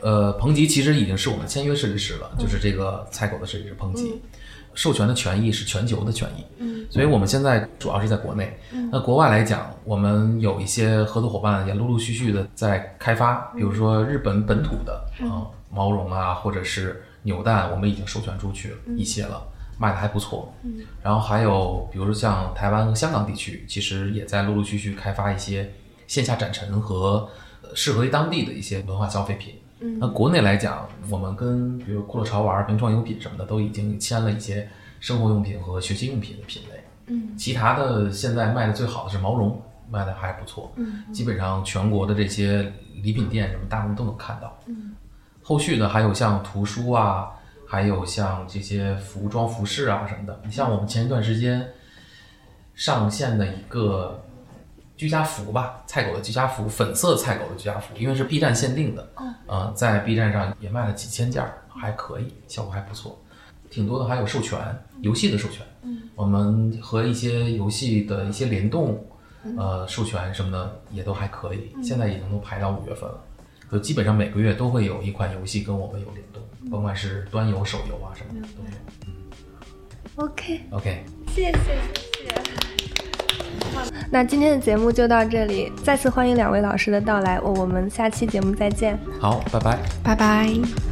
[0.00, 4.20] 呃，彭吉其实已经是我们签约设计师了，就是这个菜狗的设计师彭吉，
[4.74, 8.58] 授权的权益是全球的权益，嗯，所以我们现在主要是在国内。
[8.90, 19.48] 那国外来讲，我们有一些合作伙伴也陆陆续续的在开发，比如说日本本土的啊、毛绒啊，或者是扭蛋，我们已经授权出去一些了。
[19.78, 25.72] 卖的还不错，嗯，然后还有比如说像台湾和香港地区，其实也在陆陆续续开发一些
[26.06, 27.28] 线下展陈和
[27.62, 29.54] 呃适合于当地的一些文化消费品。
[29.82, 34.68] 嗯，那国内来讲，我们跟比如酷乐潮玩、名创优品什么的，都已经签了一些
[35.00, 36.84] 生活用品和学习用品的品类。
[37.06, 39.60] 嗯，其他的现在卖的最好的是毛绒，
[39.90, 40.72] 卖的还不错。
[40.76, 42.72] 嗯，基本上全国的这些
[43.02, 44.56] 礼品店什么，大部分都能看到。
[44.66, 44.94] 嗯，
[45.42, 47.30] 后续的还有像图书啊。
[47.64, 51.66] 还有像这些服装、服饰啊什么的，你像我们前一段时间
[52.74, 54.22] 上线的一个
[55.02, 59.08] 居家服吧，菜狗的居家服，粉色菜狗的居家服，因为是 B 站限定的，
[59.46, 63.20] 呃，在 B 站上也卖了几千件儿，还可以，效果还不错，
[63.68, 64.04] 挺多的。
[64.04, 64.60] 还有授权，
[65.00, 69.04] 游戏的授权，嗯我们和一些游戏的一些联动，
[69.58, 73.20] 呃，授权什么的也都还可以，现在已经都排到五月份了。
[73.72, 76.40] 就基本上每个月都会有一款游戏跟我们有联动，
[76.70, 78.70] 甭管是端游、手游啊什么的都有。
[79.06, 79.12] 嗯
[80.14, 82.71] OK，OK，谢谢谢谢。
[84.10, 88.98] 那今天的节目就到这里，再次欢迎两位老师的到来，我我们下期节目再见。
[89.20, 89.78] 好，拜拜。
[90.02, 90.91] 拜拜。